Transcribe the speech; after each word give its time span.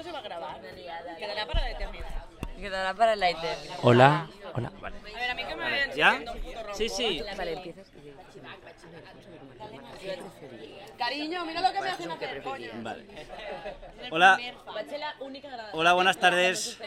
Esto 0.00 0.08
se 0.08 0.12
va 0.14 0.20
a 0.20 0.22
grabar. 0.22 0.60
Quedará 1.18 1.46
para 1.46 1.60
la 1.60 1.70
eternidad. 1.72 2.24
Quedará 2.58 2.94
para 2.94 3.16
la 3.16 3.28
eternidad. 3.28 3.78
Hola, 3.82 4.30
hola. 4.54 4.72
Vale. 4.80 4.96
A 4.96 5.20
ver, 5.20 5.30
a 5.30 5.34
mí 5.34 5.44
que 5.44 5.56
me 5.56 5.70
ven. 5.70 5.90
¿Ya? 5.94 6.20
Sí, 6.72 6.88
sí. 6.88 7.22
Vale, 7.36 7.52
empiezas. 7.52 7.86
Cariño, 10.96 11.44
mira 11.44 11.60
lo 11.60 11.72
que 11.72 11.80
me 11.82 11.88
hacen 11.90 12.10
hacer, 12.10 12.42
coño. 12.42 12.70
Vale. 12.76 13.06
Hola, 14.10 14.38
hola, 15.72 15.92
buenas 15.92 16.16
tardes. 16.16 16.78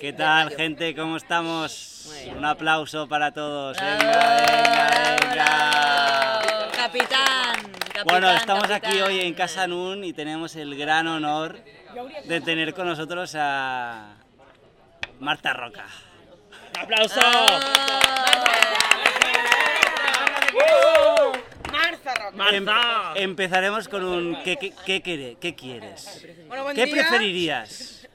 ¿Qué 0.00 0.14
tal, 0.14 0.50
gente? 0.56 0.94
¿Cómo 0.96 1.18
estamos? 1.18 2.10
Un 2.34 2.44
aplauso 2.44 3.06
para 3.06 3.32
todos. 3.32 3.76
Venga, 3.76 4.36
venga, 4.40 5.20
venga. 5.20 6.70
Capitán, 6.74 7.72
capitán. 7.82 8.04
Bueno, 8.06 8.30
estamos 8.30 8.70
aquí 8.70 9.00
hoy 9.02 9.20
en 9.20 9.34
Casa 9.34 9.66
Nun 9.66 10.04
y 10.04 10.14
tenemos 10.14 10.56
el 10.56 10.76
gran 10.76 11.06
honor 11.06 11.60
de 12.24 12.40
tener 12.40 12.74
con 12.74 12.86
nosotros 12.86 13.34
a 13.38 14.16
Marta 15.20 15.52
Roca. 15.52 15.86
¡Aplauso! 16.78 17.20
Marza 21.70 22.14
Roca. 22.14 22.50
Em- 22.56 22.64
¡Marta! 22.64 23.12
empezaremos 23.20 23.88
con 23.88 24.04
un 24.04 24.36
¿qué, 24.42 24.56
qué, 24.56 24.72
qué 24.84 25.02
quiere- 25.02 25.36
qué 25.40 25.54
quieres? 25.54 26.26
Bueno, 26.48 26.66
¿Qué 26.74 26.86
día. 26.86 26.94
preferirías? 26.94 28.08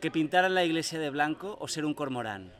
¿Que 0.00 0.10
pintaran 0.10 0.54
la 0.54 0.64
iglesia 0.64 0.98
de 0.98 1.10
blanco 1.10 1.56
o 1.60 1.68
ser 1.68 1.84
un 1.84 1.94
cormorán? 1.94 2.52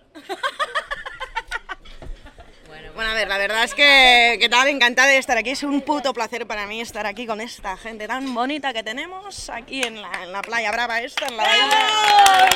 Bueno, 2.95 3.11
a 3.11 3.15
ver, 3.15 3.27
la 3.27 3.39
verdad 3.39 3.65
es 3.65 3.75
que, 3.75 4.37
¿qué 4.39 4.48
tal? 4.48 4.69
Encantada 4.69 5.09
de 5.09 5.19
estar 5.19 5.37
aquí. 5.37 5.51
Es 5.51 5.65
un 5.65 5.80
puto 5.80 6.12
placer 6.12 6.47
para 6.47 6.65
mí 6.69 6.80
estar 6.80 7.07
aquí 7.07 7.27
con 7.27 7.41
esta 7.41 7.77
gente 7.77 8.07
tan 8.07 8.33
bonita 8.33 8.73
que 8.73 8.84
tenemos 8.84 9.51
aquí 9.51 9.83
en 9.83 10.01
la, 10.01 10.23
en 10.23 10.30
la 10.30 10.43
playa 10.43 10.70
brava 10.70 11.01
esta, 11.01 11.27
en 11.27 11.37
la 11.37 11.43
bahía. 11.43 12.48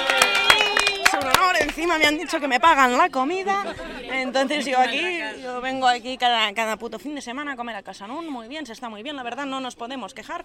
Es 1.05 1.13
un 1.13 1.27
honor, 1.27 1.57
encima 1.61 1.99
me 1.99 2.07
han 2.07 2.17
dicho 2.17 2.39
que 2.39 2.47
me 2.47 2.61
pagan 2.61 2.97
la 2.97 3.09
comida. 3.09 3.75
Entonces 4.13 4.65
yo 4.65 4.79
aquí, 4.79 5.19
yo 5.43 5.61
vengo 5.61 5.89
aquí 5.89 6.17
cada, 6.17 6.55
cada 6.55 6.77
puto 6.77 7.01
fin 7.01 7.17
de 7.17 7.21
semana 7.21 7.55
a 7.55 7.57
comer 7.57 7.75
a 7.75 7.83
Casa 7.83 8.07
Nun. 8.07 8.29
Muy 8.29 8.47
bien, 8.47 8.65
se 8.65 8.75
está 8.75 8.89
muy 8.89 9.03
bien, 9.03 9.17
la 9.17 9.25
verdad 9.25 9.45
no 9.45 9.59
nos 9.59 9.75
podemos 9.75 10.15
quejar. 10.15 10.45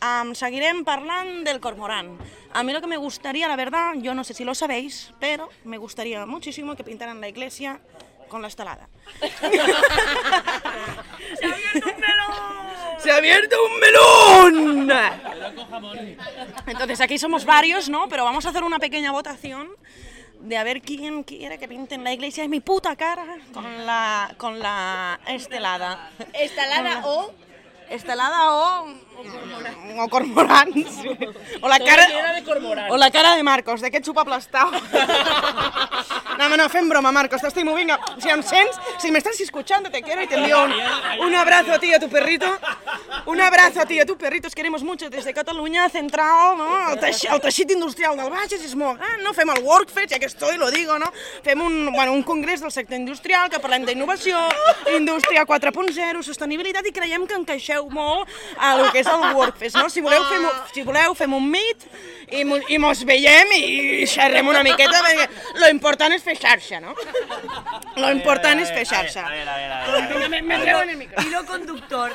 Am, 0.00 0.34
seguirem 0.34 0.84
parlant 0.84 1.46
del 1.46 1.60
cormorán. 1.60 2.18
A 2.52 2.64
mí 2.64 2.72
lo 2.72 2.80
que 2.80 2.88
me 2.88 2.96
gustaría, 2.96 3.46
la 3.46 3.54
verdad, 3.54 3.92
yo 3.98 4.14
no 4.14 4.24
sé 4.24 4.34
si 4.34 4.42
lo 4.42 4.56
sabéis, 4.56 5.12
pero 5.20 5.48
me 5.62 5.78
gustaría 5.78 6.26
muchísimo 6.26 6.74
que 6.74 6.82
pintaran 6.82 7.20
la 7.20 7.28
iglesia 7.28 7.80
con 8.28 8.42
la 8.42 8.48
estalada. 8.48 8.88
¡Se 12.98 13.10
ha 13.10 13.16
abierto 13.16 13.56
un 13.64 13.80
melón! 13.80 14.90
Entonces 16.66 17.00
aquí 17.00 17.18
somos 17.18 17.44
varios, 17.44 17.88
¿no? 17.88 18.08
Pero 18.08 18.24
vamos 18.24 18.44
a 18.46 18.50
hacer 18.50 18.64
una 18.64 18.78
pequeña 18.78 19.12
votación 19.12 19.70
de 20.40 20.56
a 20.56 20.64
ver 20.64 20.80
quién 20.82 21.22
quiere 21.24 21.58
que 21.58 21.68
pinten 21.68 22.04
la 22.04 22.12
iglesia 22.12 22.42
de 22.42 22.48
mi 22.48 22.60
puta 22.60 22.96
cara 22.96 23.38
con 23.52 23.86
la, 23.86 24.34
con 24.36 24.58
la 24.58 25.20
estelada. 25.26 26.10
Estalada 26.32 27.02
o. 27.04 27.32
Estelada 27.90 28.52
o... 28.52 28.86
O 29.98 30.08
cormorán. 30.08 30.72
sí. 30.72 31.08
O 31.60 31.68
la 31.68 31.78
cara... 31.80 32.34
de 32.34 32.44
cormorán. 32.44 32.90
O 32.90 32.96
la 32.96 33.10
cara 33.10 33.34
de 33.34 33.42
Marcos, 33.42 33.80
de 33.80 33.90
que 33.90 34.02
xupa 34.02 34.22
aplastado. 34.22 34.70
No, 36.38 36.56
no, 36.56 36.68
fem 36.68 36.88
broma, 36.88 37.10
Marcos, 37.10 37.40
te 37.40 37.48
estoy 37.48 37.64
muy 37.64 37.74
venga. 37.74 37.98
Si 38.22 38.28
em 38.30 38.42
sents, 38.42 38.78
si 38.98 39.10
me 39.10 39.18
estás 39.18 39.40
escuchando, 39.40 39.90
te 39.90 40.00
quiero 40.02 40.22
y 40.22 40.28
te 40.28 40.36
envío 40.36 40.64
un, 40.64 40.72
un 41.26 41.34
abrazo 41.34 41.72
a 41.72 41.80
ti 41.80 41.88
y 41.88 41.94
a 41.94 41.98
tu 41.98 42.08
perrito. 42.08 42.46
Un 43.26 43.40
abrazo 43.40 43.80
a 43.80 43.86
ti 43.86 43.94
y 43.94 44.00
a 44.00 44.06
tu 44.06 44.16
perrito, 44.16 44.46
os 44.46 44.54
queremos 44.54 44.84
mucho 44.84 45.10
desde 45.10 45.34
Cataluña 45.34 45.88
Central, 45.88 46.56
no? 46.56 46.92
El, 46.92 47.00
teix 47.00 47.24
el 47.24 47.40
teixit 47.42 47.72
industrial 47.74 48.16
del 48.16 48.30
Bages 48.30 48.62
és 48.64 48.76
molt 48.78 49.00
gran, 49.00 49.24
no? 49.24 49.32
Fem 49.34 49.50
el 49.50 49.64
Workfest, 49.64 50.12
ja 50.14 50.20
que 50.22 50.30
estoy, 50.30 50.56
lo 50.56 50.70
digo, 50.70 50.98
no? 50.98 51.10
Fem 51.42 51.60
un, 51.60 51.90
bueno, 51.92 52.12
un 52.12 52.22
congrés 52.22 52.62
del 52.62 52.70
sector 52.70 52.96
industrial 52.96 53.50
que 53.50 53.58
parlem 53.58 53.84
d'innovació, 53.88 54.38
indústria 54.94 55.44
4.0, 55.44 56.22
sostenibilitat 56.22 56.86
i 56.86 56.94
creiem 56.94 57.26
que 57.26 57.34
encaixeu 57.34 57.90
molt 57.90 58.30
a 58.56 58.76
lo 58.78 58.92
que 58.94 59.02
és 59.02 59.10
el 59.10 59.26
Workfest, 59.34 59.76
no? 59.76 59.90
Si 59.90 60.04
voleu, 60.04 60.22
fem, 60.30 60.46
si 60.72 60.86
voleu, 60.86 61.18
fem 61.18 61.34
un 61.34 61.50
meet 61.50 61.88
i, 62.30 62.44
i 62.44 62.78
mos 62.78 63.02
veiem 63.08 63.52
i 63.58 64.06
xerrem 64.08 64.48
una 64.48 64.62
miqueta 64.62 65.02
perquè 65.04 65.28
lo 65.58 65.68
important 65.72 66.14
és 66.14 66.24
fer 66.28 66.36
xarxa, 66.38 66.80
no? 66.84 66.92
Lo 67.96 68.10
important 68.12 68.60
és 68.64 68.70
fer 68.74 68.84
xarxa. 68.86 69.24
A 69.26 69.30
ver, 69.32 69.48
a 69.48 69.56
ver, 69.56 69.72
a 69.72 69.78
ver. 69.86 70.02
a 70.02 70.18
ver. 70.18 70.28
Me, 70.34 70.42
me 70.42 70.58
treu 70.64 70.82
en 70.84 70.90
el 70.94 70.98
micro. 71.00 71.22
Hilo 71.24 71.44
conductor. 71.46 72.10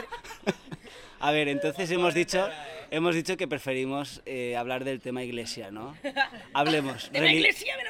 A 1.20 1.32
ver, 1.32 1.48
entonces 1.48 1.90
hemos 1.90 2.14
dicho, 2.14 2.50
hemos 2.92 3.16
dicho 3.16 3.38
que 3.38 3.48
preferimos 3.48 4.22
eh, 4.26 4.58
hablar 4.58 4.84
del 4.84 5.00
tema 5.00 5.24
iglesia, 5.24 5.72
¿no? 5.72 5.96
Hablemos. 6.54 7.10
Reli- 7.14 7.48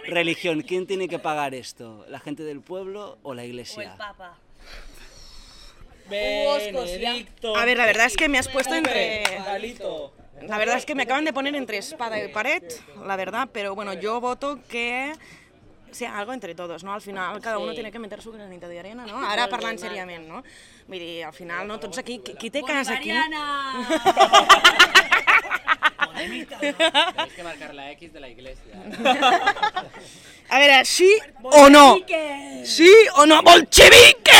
religión, 0.07 0.61
¿quién 0.61 0.85
tiene 0.87 1.07
que 1.07 1.17
pagar 1.19 1.53
esto? 1.55 2.05
¿La 2.09 2.19
gente 2.19 2.43
del 2.43 2.61
pueblo 2.61 3.17
o 3.23 3.33
la 3.33 3.43
iglesia? 3.43 3.95
Papa. 3.97 4.37
Benedicto. 6.09 7.55
A 7.55 7.65
ver, 7.65 7.77
la 7.77 7.85
verdad 7.85 8.05
es 8.05 8.15
que 8.17 8.29
me 8.29 8.37
has 8.37 8.47
puesto 8.47 8.75
entre... 8.75 9.23
Galito. 9.45 10.13
La 10.47 10.57
verdad 10.57 10.77
es 10.77 10.85
que 10.85 10.93
me 10.95 11.03
acaban 11.03 11.23
de 11.25 11.31
poner 11.31 11.55
entre 11.55 11.77
espada 11.77 12.21
y 12.21 12.27
pared, 12.27 12.61
la 13.05 13.15
verdad, 13.15 13.47
pero 13.53 13.75
bueno, 13.75 13.93
yo 13.93 14.19
voto 14.19 14.59
que 14.67 15.13
sea 15.93 16.17
algo 16.17 16.33
entre 16.33 16.55
todos, 16.55 16.83
¿no? 16.83 16.93
Al 16.93 17.01
final 17.01 17.39
cada 17.41 17.57
uno 17.57 17.73
tiene 17.73 17.91
que 17.91 17.99
meter 17.99 18.21
su 18.21 18.31
granito 18.31 18.67
de 18.67 18.79
arena, 18.79 19.05
no? 19.05 19.25
Ara 19.27 19.47
parlant 19.49 19.79
seriament, 19.79 20.27
no? 20.27 20.43
Vull 20.87 20.99
dir, 20.99 21.23
al 21.25 21.33
final, 21.33 21.67
no, 21.67 21.79
tots 21.79 21.97
aquí, 21.97 22.19
qui, 22.19 22.35
qui 22.35 22.49
té 22.51 22.61
casa 22.63 22.93
aquí... 22.99 23.11
Tienes 26.23 27.33
que 27.35 27.43
marcar 27.43 27.73
la 27.73 27.91
X 27.91 28.13
de 28.13 28.19
la 28.19 28.29
iglesia. 28.29 28.73
A 30.49 30.59
veure, 30.59 30.85
sí 30.85 31.09
o 31.43 31.69
no? 31.69 31.97
Sí 32.63 32.91
o 33.15 33.25
no? 33.25 33.41
Bolchevique! 33.41 34.31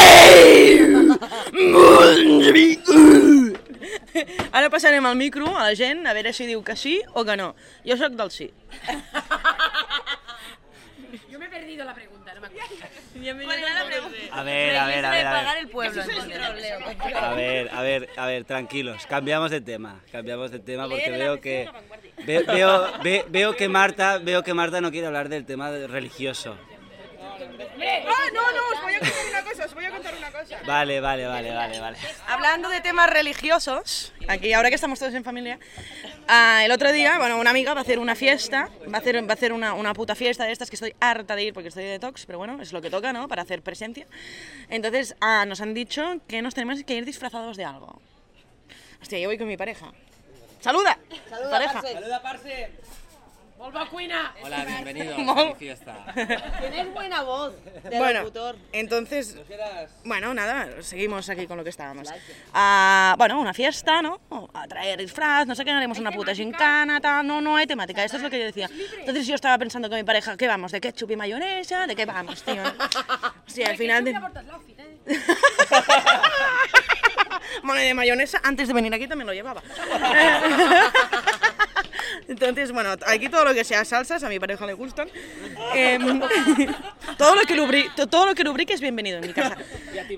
Bolchevique! 1.52 2.94
Ara 4.52 4.70
passarem 4.70 5.06
el 5.10 5.16
micro 5.18 5.58
a 5.58 5.64
la 5.70 5.76
gent 5.76 6.06
a 6.08 6.14
veure 6.14 6.34
si 6.34 6.46
diu 6.46 6.62
que 6.64 6.76
sí 6.78 7.02
o 7.14 7.26
que 7.26 7.36
no. 7.36 7.56
Jo 7.84 7.98
sóc 7.98 8.14
del 8.20 8.32
sí. 8.32 8.54
A 14.32 14.44
ver, 14.44 14.78
a 14.78 14.86
ver, 14.88 15.06
a 15.06 15.12
ver, 15.12 15.28
a 15.28 15.32
pagar 15.32 15.56
ver. 15.56 15.64
el 15.64 15.70
pueblo. 15.70 16.02
entonces, 16.02 16.28
Leo. 16.28 16.80
A 17.18 17.34
ver, 17.34 17.70
a 17.74 17.82
ver, 17.82 18.10
a 18.18 18.26
ver, 18.26 18.44
tranquilos. 18.46 19.06
Cambiamos 19.08 19.52
de 19.52 19.62
tema, 19.62 20.02
cambiamos 20.12 20.52
de 20.52 20.60
tema 20.60 20.88
porque 20.88 21.12
veo 21.12 21.40
que 21.42 21.70
ve- 22.26 22.44
veo, 22.44 22.92
ve- 23.04 23.26
veo 23.30 23.56
que 23.56 23.70
Marta, 23.70 24.18
veo 24.18 24.44
que 24.44 24.54
Marta 24.54 24.82
no 24.82 24.92
quiere 24.92 25.08
hablar 25.08 25.30
del 25.30 25.46
tema 25.46 25.70
religioso. 25.88 26.58
Ah, 27.26 27.38
no, 28.34 28.52
no, 28.52 28.70
os 28.74 28.82
voy 28.82 28.94
a. 28.96 29.00
Vale, 30.66 31.02
vale, 31.02 31.28
vale, 31.28 31.54
vale, 31.54 31.80
vale. 31.80 31.98
Hablando 32.28 32.70
de 32.70 32.82
temas 32.82 33.10
religiosos, 33.10 34.14
aquí 34.28 34.54
ahora 34.54 34.70
que 34.70 34.76
estamos 34.76 34.98
todos 34.98 35.14
en 35.14 35.24
familia, 35.24 35.60
ah, 36.28 36.62
el 36.64 36.72
otro 36.72 36.92
día, 36.92 37.18
bueno, 37.18 37.38
una 37.38 37.50
amiga 37.50 37.74
va 37.74 37.82
a 37.82 37.84
hacer 37.84 38.00
una 38.00 38.16
fiesta, 38.16 38.70
va 38.92 38.98
a 38.98 39.02
hacer, 39.02 39.24
va 39.28 39.32
a 39.32 39.34
hacer 39.34 39.52
una, 39.52 39.74
una 39.74 39.94
puta 39.94 40.16
fiesta 40.16 40.46
de 40.46 40.52
estas 40.52 40.70
que 40.70 40.76
estoy 40.76 40.96
harta 41.00 41.36
de 41.36 41.44
ir 41.44 41.54
porque 41.54 41.70
estoy 41.70 41.84
de 41.84 41.92
detox, 41.92 42.26
pero 42.26 42.38
bueno, 42.38 42.62
es 42.62 42.72
lo 42.72 42.82
que 42.82 42.90
toca, 42.90 43.12
¿no? 43.12 43.28
Para 43.28 43.42
hacer 43.42 43.62
presencia. 43.62 44.08
Entonces, 44.70 45.16
ah, 45.20 45.46
nos 45.46 45.60
han 45.62 45.74
dicho 45.74 46.20
que 46.28 46.42
nos 46.42 46.54
tenemos 46.54 46.82
que 46.84 46.94
ir 46.94 47.06
disfrazados 47.06 47.58
de 47.58 47.66
algo. 47.66 48.02
Hostia, 49.02 49.20
yo 49.20 49.28
voy 49.28 49.38
con 49.38 49.48
mi 49.48 49.58
pareja. 49.58 49.92
¡Saluda! 50.62 50.98
pareja. 51.52 51.82
Saluda, 51.82 52.22
parce. 52.22 52.72
Volva 53.64 53.86
cuina. 53.86 54.36
Hola, 54.44 54.66
bienvenido 54.66 55.16
a 55.16 55.46
mi 55.46 55.56
fiesta. 55.56 55.96
Tienes 56.60 56.94
buena 56.94 57.22
voz 57.22 57.54
de 57.64 57.98
Bueno, 57.98 58.20
locutor. 58.20 58.58
entonces, 58.74 59.38
bueno, 60.04 60.34
nada, 60.34 60.82
seguimos 60.82 61.30
aquí 61.30 61.48
con 61.48 61.56
lo 61.56 61.64
que 61.64 61.70
estábamos. 61.70 62.10
Ah, 62.54 63.16
bueno, 63.18 63.40
una 63.40 63.54
fiesta, 63.54 64.02
¿no? 64.02 64.20
A 64.54 64.68
traer 64.68 65.00
disfraz, 65.00 65.48
no 65.48 65.56
sé 65.56 65.64
qué, 65.64 65.72
haremos 65.72 65.98
una 65.98 66.12
puta 66.12 66.36
gincana, 66.36 67.00
tal, 67.00 67.26
no, 67.26 67.40
no 67.40 67.56
hay 67.56 67.66
temática, 67.66 68.04
esto 68.04 68.18
es 68.18 68.24
lo 68.24 68.30
que 68.30 68.40
yo 68.40 68.46
decía. 68.48 68.70
Entonces 69.00 69.26
yo 69.26 69.36
estaba 69.36 69.58
pensando 69.58 69.88
con 69.88 69.98
mi 69.98 70.04
pareja, 70.04 70.36
¿qué 70.36 70.46
vamos? 70.46 70.74
¿De 70.74 70.82
ketchup 70.82 71.12
y 71.12 71.16
mayonesa? 71.16 71.88
¿De 71.88 71.96
qué 71.96 72.06
vamos, 72.06 72.44
tío? 72.44 72.64
Sí, 73.46 73.64
al 73.64 73.78
final... 73.78 74.04
De... 74.04 74.12
bueno, 77.64 77.82
y 77.82 77.86
de 77.86 77.94
mayonesa, 77.94 78.42
antes 78.44 78.68
de 78.68 78.74
venir 78.74 78.94
aquí 78.94 79.08
también 79.08 79.28
lo 79.28 79.34
llevaba. 79.34 79.62
Entonces, 82.28 82.72
bueno, 82.72 82.96
aquí 83.08 83.30
todo 83.30 83.46
lo 83.46 83.54
que 83.54 83.64
sea 83.64 83.84
salsas, 83.86 84.24
a 84.24 84.30
mi 84.30 84.40
pareja 84.40 84.66
le 84.66 84.74
gustan. 84.74 85.10
Em, 85.74 86.22
todo, 87.18 87.36
lo 87.36 87.42
que 87.42 87.56
lubri- 87.56 87.94
to- 87.96 88.08
todo 88.08 88.26
lo 88.26 88.36
que 88.36 88.44
lubrique 88.44 88.74
es 88.74 88.82
bienvenido 88.82 89.20
en 89.20 89.28
mi 89.28 89.34
casa. 89.34 89.58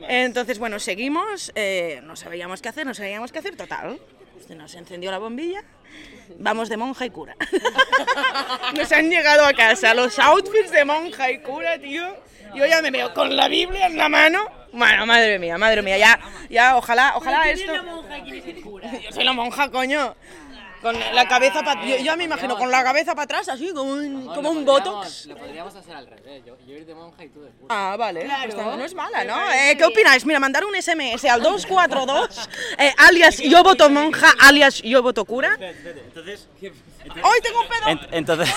Entonces, 0.10 0.60
bueno, 0.60 0.80
seguimos, 0.80 1.52
eh, 1.56 2.02
no 2.04 2.16
sabíamos 2.16 2.62
qué 2.62 2.70
hacer, 2.70 2.86
no 2.86 2.94
sabíamos 2.94 3.32
qué 3.32 3.40
hacer, 3.40 3.56
total. 3.56 4.00
Se 4.48 4.56
nos 4.56 4.76
encendió 4.76 5.10
la 5.12 5.18
bombilla, 5.18 5.64
vamos 6.38 6.70
de 6.70 6.78
monja 6.78 7.06
y 7.06 7.10
cura. 7.10 7.36
Nos 8.76 8.92
han 8.92 9.10
llegado 9.10 9.46
a 9.46 9.54
casa 9.54 9.94
los 9.96 10.20
outfits 10.20 10.70
de 10.72 10.86
monja 10.86 11.32
y 11.32 11.40
cura, 11.40 11.80
tío. 11.80 12.04
Yo 12.54 12.66
ya 12.66 12.82
me 12.82 12.92
veo 12.92 13.14
con 13.14 13.36
la 13.36 13.48
Biblia 13.48 13.88
en 13.88 13.98
la 13.98 14.08
mano. 14.08 14.46
Bueno, 14.72 15.06
madre 15.06 15.40
mía, 15.40 15.58
madre 15.58 15.82
mía, 15.82 15.98
ya, 15.98 16.20
ya, 16.50 16.78
ojalá, 16.78 17.14
ojalá 17.16 17.50
esto... 17.50 17.74
Yo 19.02 19.12
soy 19.12 19.24
la 19.24 19.34
monja, 19.34 19.72
coño. 19.72 20.16
Con 20.86 21.00
la 21.00 21.28
cabeza 21.28 21.64
para... 21.64 21.84
Yo, 21.84 21.98
yo 21.98 22.16
me 22.16 22.26
imagino 22.26 22.56
con 22.60 22.70
la 22.70 22.84
cabeza 22.84 23.16
para 23.16 23.24
atrás, 23.24 23.50
así, 23.50 23.74
como 23.74 23.94
un, 23.94 24.26
No, 24.26 24.36
como 24.36 24.42
lo 24.54 24.60
un 24.60 24.66
botox. 24.66 25.26
Lo 25.26 25.36
podríamos 25.36 25.76
hacer 25.76 25.96
al 25.96 26.06
revés. 26.06 26.44
Yo, 26.46 26.56
yo 26.68 26.76
ir 26.76 26.86
de 26.86 26.94
monja 26.94 27.24
y 27.24 27.30
tú 27.30 27.42
de 27.42 27.50
cura. 27.50 27.66
Ah, 27.70 27.96
vale. 27.98 28.30
Pues 28.44 28.56
no 28.56 28.86
es 28.86 28.94
mala, 28.94 29.24
¿no? 29.24 29.52
Eh, 29.52 29.76
¿Qué 29.76 29.84
opináis? 29.84 30.24
Mira, 30.28 30.40
mandar 30.40 30.64
un 30.64 30.76
SMS 30.80 31.26
al 31.26 31.42
242, 31.42 32.50
eh, 32.78 32.94
alias 33.00 33.40
yo 33.40 33.64
voto 33.64 33.90
monja, 33.90 34.32
alias 34.40 34.80
yo 34.84 35.02
voto 35.02 35.26
cura. 35.26 35.58
Entonces, 35.60 36.48
¡Ay, 36.62 37.40
tengo 37.42 37.62
un 37.62 37.68
pedo! 37.68 37.86
ent- 37.88 38.08
entonces, 38.12 38.54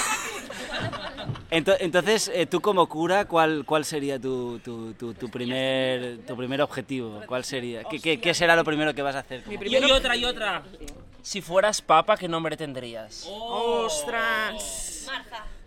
ento- 1.51 1.77
entonces 1.81 2.31
eh, 2.35 2.45
tú 2.45 2.61
como 2.61 2.87
cura, 2.91 3.25
¿cuál, 3.25 3.65
cuál 3.65 3.87
sería 3.87 4.19
tu, 4.21 4.59
tu, 4.59 4.93
tu, 4.93 5.15
tu 5.15 5.31
primer, 5.31 6.19
tu 6.27 6.37
primer 6.37 6.61
objetivo? 6.61 7.23
¿Cuál 7.27 7.45
sería? 7.45 7.85
¿Qué, 7.85 7.99
qué, 8.01 8.21
qué 8.21 8.35
será 8.35 8.55
lo 8.55 8.65
primero 8.65 8.93
que 8.95 9.01
vas 9.01 9.17
a 9.17 9.21
hacer? 9.21 9.43
Y, 9.49 9.77
y 9.77 9.91
otra, 9.93 10.15
y 10.15 10.27
otra. 10.27 10.63
Si 11.29 11.43
fueras 11.43 11.83
papa, 11.83 12.17
¿qué 12.17 12.27
nombre 12.27 12.57
tendrías? 12.57 13.29
¡Ostras! 13.29 15.07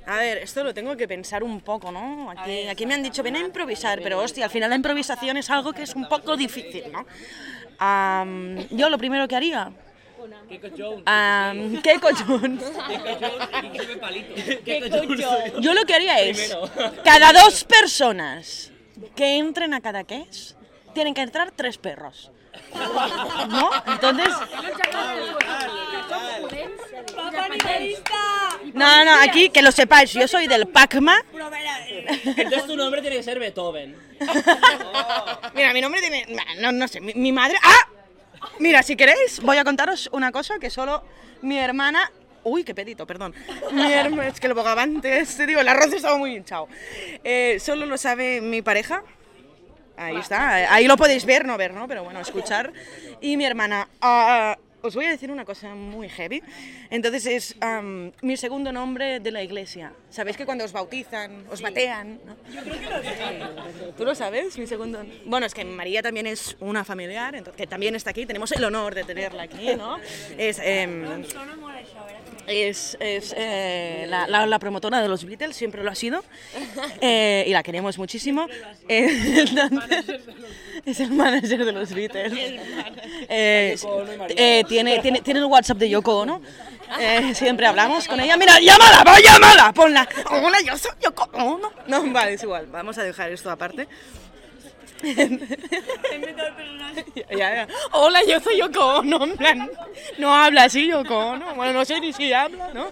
A 0.08 0.18
ver, 0.18 0.40
esto 0.40 0.64
lo 0.64 0.74
tengo 0.74 0.98
que 0.98 1.08
pensar 1.08 1.44
un 1.44 1.62
poco, 1.62 1.92
¿no? 1.92 2.32
Aquí, 2.32 2.68
aquí 2.68 2.88
me 2.88 2.96
han 2.96 3.04
dicho, 3.04 3.22
ven 3.22 3.36
a 3.36 3.42
improvisar, 3.42 4.02
pero 4.02 4.18
hostia, 4.18 4.46
al 4.46 4.50
final 4.50 4.72
la 4.72 4.76
improvisación 4.76 5.38
es 5.38 5.52
algo 5.52 5.72
que 5.72 5.84
es 5.84 5.94
un 5.94 6.10
poco 6.10 6.36
difícil, 6.36 6.92
¿no? 6.92 7.06
Am, 7.78 8.58
yo 8.72 8.90
lo 8.90 8.98
primero 8.98 9.28
que 9.28 9.36
haría... 9.36 9.72
Am, 11.06 11.80
¿Qué 11.84 12.00
cojones? 12.00 12.64
Yo 15.60 15.76
lo 15.76 15.86
que 15.86 15.94
haría 15.94 16.22
es, 16.22 16.58
cada 17.04 17.34
dos 17.34 17.66
personas 17.66 18.72
que 19.16 19.38
entren 19.38 19.76
a 19.76 19.82
cada 19.82 20.06
case, 20.06 20.56
tienen 20.96 21.14
que 21.14 21.22
entrar 21.22 21.52
tres 21.52 21.78
perros. 21.78 22.32
¿No? 23.50 23.70
Entonces... 23.88 24.34
No, 28.74 29.06
no, 29.06 29.14
aquí 29.22 29.50
que 29.50 29.62
lo 29.62 29.72
sepáis, 29.72 30.12
yo 30.14 30.28
soy 30.28 30.48
del 30.48 30.68
PACMA. 30.68 31.24
Entonces 32.26 32.66
tu 32.66 32.76
nombre 32.76 33.02
tiene 33.02 33.18
que 33.18 33.24
ser 33.24 33.40
Beethoven. 33.40 33.96
Mira, 35.54 35.74
mi 35.74 35.82
nombre 35.82 36.02
tiene... 36.02 36.26
No, 36.60 36.72
no 36.72 36.88
sé, 36.88 37.02
mi, 37.02 37.14
mi 37.14 37.32
madre... 37.32 37.58
¡Ah! 37.64 37.88
Mira, 38.60 38.82
si 38.84 38.96
queréis, 38.96 39.40
voy 39.42 39.58
a 39.58 39.64
contaros 39.64 40.10
una 40.12 40.32
cosa 40.32 40.60
que 40.60 40.70
solo 40.70 41.04
mi 41.42 41.58
hermana... 41.58 42.12
Uy, 42.44 42.64
qué 42.64 42.74
pedito, 42.74 43.06
perdón. 43.06 43.36
Mi 43.72 43.84
herma- 43.94 44.26
es 44.28 44.40
que 44.40 44.48
el 44.48 44.56
bogavante 44.56 45.20
este, 45.20 45.46
digo, 45.46 45.62
el 45.62 45.68
arroz 45.68 45.94
estaba 45.94 46.18
muy 46.18 46.36
hinchado. 46.36 46.68
Eh, 47.24 47.60
solo 47.60 47.86
lo 47.86 48.00
sabe 48.00 48.42
mi 48.42 48.64
pareja. 48.64 49.04
Ahí 50.02 50.18
está, 50.18 50.74
ahí 50.74 50.88
lo 50.88 50.98
podéis 50.98 51.26
ver, 51.26 51.46
no 51.46 51.58
ver, 51.58 51.74
¿no? 51.74 51.88
Pero 51.88 52.04
bueno, 52.04 52.20
escuchar. 52.20 52.74
Y 53.22 53.38
mi 53.38 53.46
hermana, 53.46 53.88
ah, 54.02 54.58
os 54.82 54.96
voy 54.96 55.06
a 55.06 55.12
decir 55.12 55.30
una 55.30 55.46
cosa 55.46 55.76
muy 55.76 56.10
heavy. 56.10 56.42
Entonces 56.90 57.26
es 57.28 57.56
mi 58.22 58.36
segundo 58.36 58.72
nombre 58.72 59.20
de 59.20 59.32
la 59.32 59.44
iglesia. 59.44 59.94
¿Sabéis 60.10 60.38
que 60.38 60.46
cuando 60.46 60.66
os 60.66 60.72
bautizan, 60.72 61.46
os 61.52 61.62
batean? 61.62 62.20
¿no? 62.26 62.36
¿Tú 63.96 64.06
lo 64.06 64.16
sabes? 64.16 64.58
Mi 64.58 64.66
segundo. 64.66 65.06
Bueno, 65.26 65.46
es 65.46 65.54
que 65.54 65.64
María 65.66 66.02
también 66.02 66.26
es 66.26 66.58
una 66.60 66.84
familiar, 66.84 67.36
entonces, 67.36 67.58
que 67.58 67.68
también 67.68 67.94
está 67.94 68.10
aquí. 68.10 68.26
Tenemos 68.26 68.52
el 68.54 68.64
honor 68.64 68.96
de 68.96 69.04
tenerla 69.04 69.44
aquí, 69.44 69.76
¿no? 69.76 70.00
Es, 70.36 70.60
em, 70.64 71.24
es, 72.58 72.98
es, 73.00 73.34
eh, 73.38 74.06
la, 74.08 74.28
la- 74.28 74.46
la 74.46 74.60
promotora 74.60 75.02
de 75.02 75.08
los 75.08 75.24
Beatles, 75.26 75.56
siempre 75.56 75.84
lo 75.84 75.92
ha 75.92 75.96
sido. 75.96 76.24
Eh, 77.04 77.46
y 77.48 77.52
la 77.52 77.64
queremos 77.64 77.98
muchísimo. 77.98 78.48
Eh, 78.88 79.44
entonces, 79.48 80.06
es 80.86 81.00
el 81.00 81.12
manager 81.12 81.66
de 81.66 81.72
los 81.72 81.94
Beatles. 81.94 82.34
Eh, 83.30 84.64
tiene, 84.68 85.00
tiene, 85.00 85.22
tiene 85.22 85.40
el 85.40 85.46
WhatsApp 85.46 85.78
de 85.78 85.90
Yoko 85.90 86.20
Ono. 86.20 86.42
Siempre 87.34 87.66
hablamos 87.66 88.08
con 88.08 88.20
ella. 88.20 88.38
Mira, 88.38 88.60
llámala, 88.60 89.04
va, 89.04 89.20
llámala, 89.20 89.74
ponla. 89.74 90.08
Hola, 90.30 90.58
yo 90.66 90.78
soy 90.78 90.92
Yoko 91.02 91.30
Ono. 91.34 91.72
No, 91.88 92.04
vale, 92.12 92.34
es 92.34 92.44
igual. 92.44 92.68
Vamos 92.68 92.98
a 92.98 93.04
dejar 93.04 93.32
esto 93.32 93.50
aparte. 93.50 93.88
Ya, 97.30 97.56
ya. 97.56 97.68
Hola, 97.92 98.20
yo 98.28 98.40
soy 98.40 98.58
Yoko 98.58 99.00
Ono. 99.00 99.24
En 99.24 99.38
plan, 99.38 99.70
no 100.18 100.36
habla 100.36 100.66
así 100.66 100.88
Yoko 100.88 101.18
Ono. 101.18 101.56
Bueno, 101.56 101.74
no 101.74 101.86
sé 101.86 102.00
ni 102.00 102.14
si 102.14 102.32
habla, 102.34 102.70
¿no? 102.74 102.92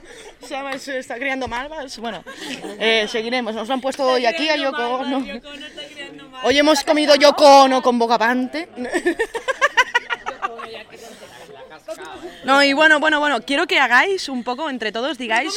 Se, 0.77 0.97
está 0.97 1.15
criando 1.15 1.47
malvas. 1.47 1.97
Bueno, 1.99 2.23
eh, 2.79 3.07
seguiremos. 3.09 3.53
Nos 3.53 3.67
lo 3.67 3.73
han 3.73 3.81
puesto 3.81 4.05
hoy 4.05 4.25
aquí 4.25 4.49
a 4.49 4.55
Yoko 4.55 4.81
Ono. 4.81 5.25
Hoy 6.43 6.57
hemos 6.57 6.83
comido 6.83 7.15
Yoko 7.15 7.63
Ono 7.63 7.81
con 7.81 7.99
bogavante. 7.99 8.69
No, 12.43 12.63
y 12.63 12.73
bueno, 12.73 12.99
bueno, 12.99 13.19
bueno, 13.19 13.41
quiero 13.41 13.67
que 13.67 13.79
hagáis 13.79 14.29
un 14.29 14.43
poco 14.43 14.69
entre 14.69 14.91
todos, 14.91 15.17
digáis 15.17 15.53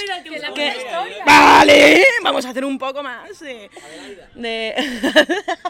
que... 0.54 0.74
Vale, 1.24 2.04
vamos 2.22 2.44
a 2.44 2.50
hacer 2.50 2.64
un 2.64 2.78
poco 2.78 3.02
más 3.02 3.38
de... 3.40 3.70
de... 4.34 4.74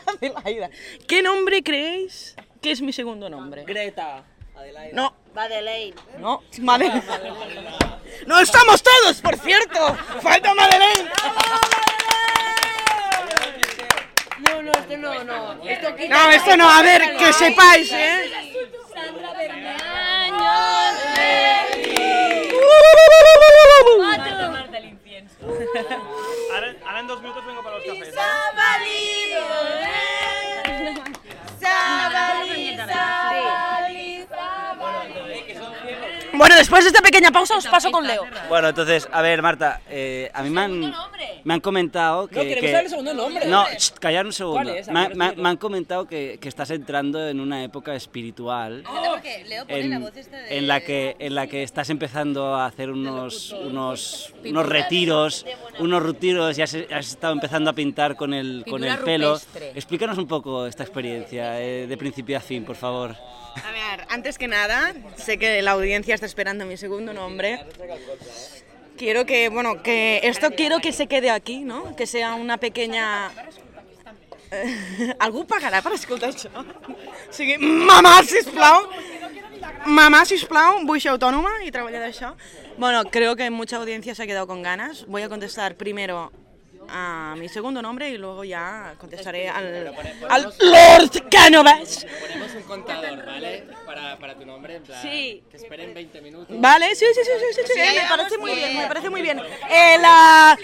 Adelaida. 0.07 0.71
¿Qué 1.07 1.23
nombre 1.23 1.63
creéis 1.63 2.35
que 2.61 2.71
es 2.71 2.81
mi 2.81 2.93
segundo 2.93 3.29
nombre? 3.29 3.65
Greta. 3.65 4.25
No, 4.93 5.15
Madeleine. 5.35 5.95
no, 6.19 6.43
Madeleine. 6.61 7.03
No 8.27 8.39
estamos 8.39 8.83
todos, 8.83 9.21
por 9.21 9.37
cierto. 9.39 9.97
Falta 10.21 10.55
Madeleine. 10.55 11.11
No, 14.39 14.63
no, 14.63 14.73
esto 14.73 14.97
no, 14.97 15.25
no. 15.25 15.69
Esto 15.69 15.89
No, 16.09 16.31
esto 16.31 16.57
no, 16.57 16.71
a 16.71 16.83
ver, 16.83 17.17
que 17.17 17.33
sepáis, 17.33 17.91
¿eh? 17.93 18.42
Bueno, 36.35 36.57
después 36.57 36.85
de 36.85 36.89
esta 36.89 37.03
pequeña 37.03 37.31
pausa 37.31 37.57
os 37.57 37.67
paso 37.67 37.91
con 37.91 38.07
Leo. 38.07 38.27
Bueno, 38.49 38.69
entonces, 38.69 39.09
a 39.13 39.23
ver, 39.23 39.43
Marta, 39.43 39.81
eh, 39.89 40.31
a 40.33 40.43
mí 40.43 40.51
me 40.51 40.61
han, 40.61 40.95
me 41.45 41.55
han 41.55 41.61
comentado 41.61 42.29
que... 42.29 42.37
No, 42.37 42.43
queremos 42.43 42.61
que- 42.63 42.71
saber 42.71 42.85
el 42.85 42.91
segundo 42.91 43.15
nombre. 43.15 43.47
No, 43.47 43.65
sh, 43.77 43.93
callar 44.01 44.27
un 44.27 44.33
segundo. 44.33 44.63
¿Cuál 44.63 44.77
es? 44.77 44.89
A 44.89 44.93
Me, 44.93 45.09
me- 45.15 45.33
me 45.37 45.49
han 45.49 45.57
comentado 45.57 46.07
que, 46.07 46.39
que 46.41 46.49
estás 46.49 46.71
entrando 46.71 47.29
en 47.29 47.41
una 47.41 47.63
época 47.65 47.95
espiritual 47.95 48.83
Porque 49.11 49.45
Leo 49.45 49.67
pone 49.67 49.89
la 49.89 49.97
en, 49.97 50.03
voz 50.03 50.17
esta 50.17 50.37
de... 50.39 50.59
en 50.59 50.67
la 50.67 50.81
que 50.81 51.17
en 51.19 51.35
la 51.35 51.47
que 51.47 51.63
estás 51.63 51.91
empezando 51.91 52.55
a 52.55 52.67
hacer 52.67 52.91
unos 52.91 53.53
unos 53.53 54.33
unos 54.45 54.67
retiros, 54.67 55.47
unos 55.79 56.03
retiros 56.03 56.59
y 56.59 56.63
has, 56.63 56.75
has 56.91 57.09
estado 57.09 57.33
empezando 57.33 57.71
a 57.71 57.73
pintar 57.73 58.17
con 58.17 58.35
el 58.35 58.65
con 58.69 58.83
el 58.85 58.97
pelo. 58.99 59.35
rupestre. 59.35 59.71
Explícanos 59.75 60.19
un 60.19 60.27
poco 60.29 60.67
esta 60.67 60.83
experiencia 60.83 61.61
eh, 61.61 61.87
de 61.87 61.97
principio 61.97 62.37
a 62.37 62.41
fin, 62.41 62.65
por 62.65 62.77
favor. 62.77 63.17
A 63.55 63.71
ver, 63.73 64.07
antes 64.09 64.39
que 64.39 64.49
nada, 64.49 64.95
sé 65.17 65.39
que 65.39 65.61
la 65.63 65.73
audiencia 65.73 66.15
está 66.15 66.27
esperando 66.27 66.65
mi 66.65 66.77
segundo 66.77 67.13
nombre. 67.13 67.61
Quiero 69.03 69.27
que, 69.27 69.49
bueno, 69.49 69.83
que 69.83 70.21
esto 70.23 70.53
quiero 70.53 70.79
que 70.79 70.93
se 70.93 71.09
quede 71.09 71.29
aquí, 71.29 71.65
¿no? 71.65 71.97
Que 71.97 72.07
sea 72.07 72.37
una 72.37 72.59
pequeña... 72.59 73.33
Eh, 74.53 75.17
algú 75.19 75.43
pagarà 75.43 75.81
per 75.83 75.91
escoltar 75.97 76.29
això? 76.31 76.63
O 76.63 77.35
sigui, 77.35 77.57
mamà, 77.59 78.13
sisplau! 78.23 78.87
Mamá, 79.91 80.21
sisplau, 80.23 80.85
vull 80.87 81.03
ser 81.03 81.11
autònoma 81.17 81.51
y 81.67 81.75
treballar 81.75 82.05
d'això. 82.05 82.31
Bueno, 82.79 83.03
creo 83.11 83.35
que 83.35 83.51
mucha 83.51 83.81
audiencia 83.83 84.15
se 84.15 84.23
ha 84.23 84.29
quedado 84.31 84.47
con 84.47 84.63
ganas. 84.63 85.03
Voy 85.09 85.27
a 85.27 85.29
contestar 85.29 85.75
primero 85.75 86.31
a 86.89 87.35
mi 87.39 87.49
segundo 87.49 87.81
nombre 87.83 88.09
y 88.11 88.19
luego 88.19 88.45
ya 88.45 88.95
contestaré 88.99 89.49
al, 89.49 89.95
al 90.29 90.43
Lord 90.61 91.29
Canovas. 91.31 92.07
Ponemos 92.21 92.55
un 92.55 92.63
contador, 92.63 93.25
¿vale? 93.27 93.65
Para, 93.87 94.19
para 94.19 94.35
tu 94.35 94.45
nombre, 94.47 94.77
en 94.77 94.83
plan. 94.83 95.03
Sí. 95.03 95.43
Que 95.51 95.57
esperen 95.57 95.93
20 95.95 96.21
minutos. 96.21 96.61
Vale, 96.61 96.95
sí, 96.95 97.05
sí, 97.15 97.21
sí, 97.25 97.31
sí, 97.39 97.47
sí, 97.63 97.73
sí, 97.75 97.81
eh, 97.81 98.01
me 98.03 98.09
parece 98.09 98.39
muy 98.39 98.55
bien, 98.55 98.77
me 98.79 98.87
parece 98.87 99.11
muy 99.11 99.23
bien. 99.23 99.39
Eh, 99.71 99.99
la... 100.01 100.59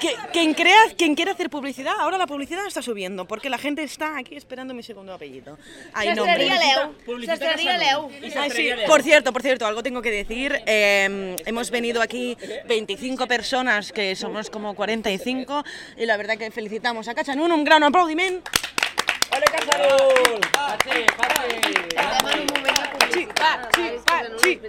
que- 0.00 0.16
quien, 0.32 0.54
crea, 0.54 0.78
quien 0.96 1.14
quiere 1.14 1.30
hacer 1.32 1.50
publicidad, 1.50 1.94
ahora 1.98 2.18
la 2.18 2.26
publicidad 2.26 2.66
está 2.66 2.82
subiendo, 2.82 3.24
porque 3.26 3.48
la 3.50 3.58
gente 3.58 3.82
está 3.82 4.16
aquí 4.18 4.36
esperando 4.36 4.74
mi 4.74 4.82
segundo 4.82 5.12
apellido. 5.12 5.58
Hay 5.92 6.14
nombre. 6.14 6.48
Sastrería 6.48 6.56
Leu. 6.56 6.94
Casanova. 7.26 7.76
Leu. 7.78 8.10
Ay, 8.36 8.50
sí, 8.50 8.70
por 8.86 9.02
cierto, 9.02 9.32
por 9.32 9.42
cierto, 9.42 9.66
algo 9.66 9.82
tengo 9.82 10.02
que 10.02 10.10
decir. 10.10 10.60
eh, 10.66 11.36
hemos 11.46 11.70
venido 11.70 12.00
aquí 12.02 12.36
25 12.66 13.26
personas, 13.26 13.92
que 13.92 14.16
somos 14.16 14.50
como 14.50 14.74
45, 14.74 15.53
y 15.96 16.06
la 16.06 16.16
verdad 16.16 16.38
que 16.38 16.50
felicitamos 16.50 17.08
a 17.08 17.14
Cachanún, 17.14 17.52
un 17.52 17.64
gran 17.64 17.82
aplaudimiento. 17.82 18.50
¡Ole. 19.30 19.44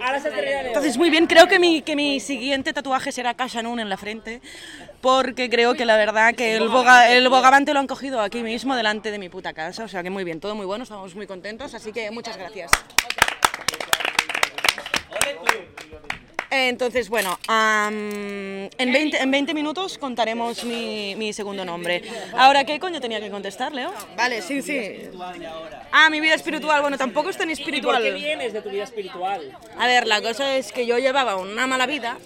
Ahora 0.02 0.20
se 0.20 0.30
te 0.30 0.42
Leo. 0.42 0.60
Entonces, 0.66 0.96
muy 0.96 1.10
bien, 1.10 1.26
creo 1.26 1.48
que 1.48 1.58
mi, 1.58 1.82
que 1.82 1.96
mi 1.96 2.20
siguiente 2.20 2.72
tatuaje 2.72 3.12
será 3.12 3.34
Cashanun 3.34 3.80
en 3.80 3.88
la 3.88 3.96
frente, 3.96 4.40
porque 5.00 5.48
creo 5.50 5.74
que 5.74 5.84
la 5.84 5.96
verdad 5.96 6.34
que 6.34 6.56
el, 6.56 6.68
boga, 6.68 7.10
el 7.12 7.28
bogavante 7.28 7.72
lo 7.72 7.80
han 7.80 7.86
cogido 7.86 8.20
aquí 8.20 8.42
mismo 8.42 8.76
delante 8.76 9.10
de 9.10 9.18
mi 9.18 9.28
puta 9.28 9.52
casa, 9.52 9.84
o 9.84 9.88
sea 9.88 10.02
que 10.02 10.10
muy 10.10 10.24
bien, 10.24 10.40
todo 10.40 10.54
muy 10.54 10.66
bueno, 10.66 10.84
estamos 10.84 11.14
muy 11.14 11.26
contentos, 11.26 11.74
así 11.74 11.92
que 11.92 12.10
muchas 12.10 12.36
gracias. 12.36 12.70
Eh, 15.26 15.38
Entonces, 16.50 17.08
bueno, 17.08 17.38
en, 17.48 18.70
20, 18.78 19.22
en 19.22 19.30
20 19.30 19.54
minutos 19.54 19.98
contaremos 19.98 20.64
mi, 20.64 21.14
mi 21.16 21.32
segundo 21.32 21.64
nombre. 21.64 22.02
Ahora, 22.36 22.64
¿qué 22.64 22.78
coño 22.78 23.00
tenía 23.00 23.20
que 23.20 23.30
contestar, 23.30 23.72
Leo? 23.72 23.92
Vale, 24.16 24.42
sí, 24.42 24.62
sí. 24.62 25.10
Ah, 25.92 26.08
mi 26.10 26.20
vida 26.20 26.34
espiritual. 26.34 26.80
Bueno, 26.82 26.96
tampoco 26.98 27.30
es 27.30 27.36
tan 27.36 27.50
espiritual. 27.50 28.02
¿Por 28.02 28.04
qué 28.04 28.12
vienes 28.12 28.52
de 28.52 28.62
tu 28.62 28.70
vida 28.70 28.84
espiritual? 28.84 29.56
A 29.78 29.86
ver, 29.86 30.06
la 30.06 30.22
cosa 30.22 30.56
es 30.56 30.72
que 30.72 30.86
yo 30.86 30.98
llevaba 30.98 31.36
una 31.36 31.66
mala 31.66 31.86
vida. 31.86 32.18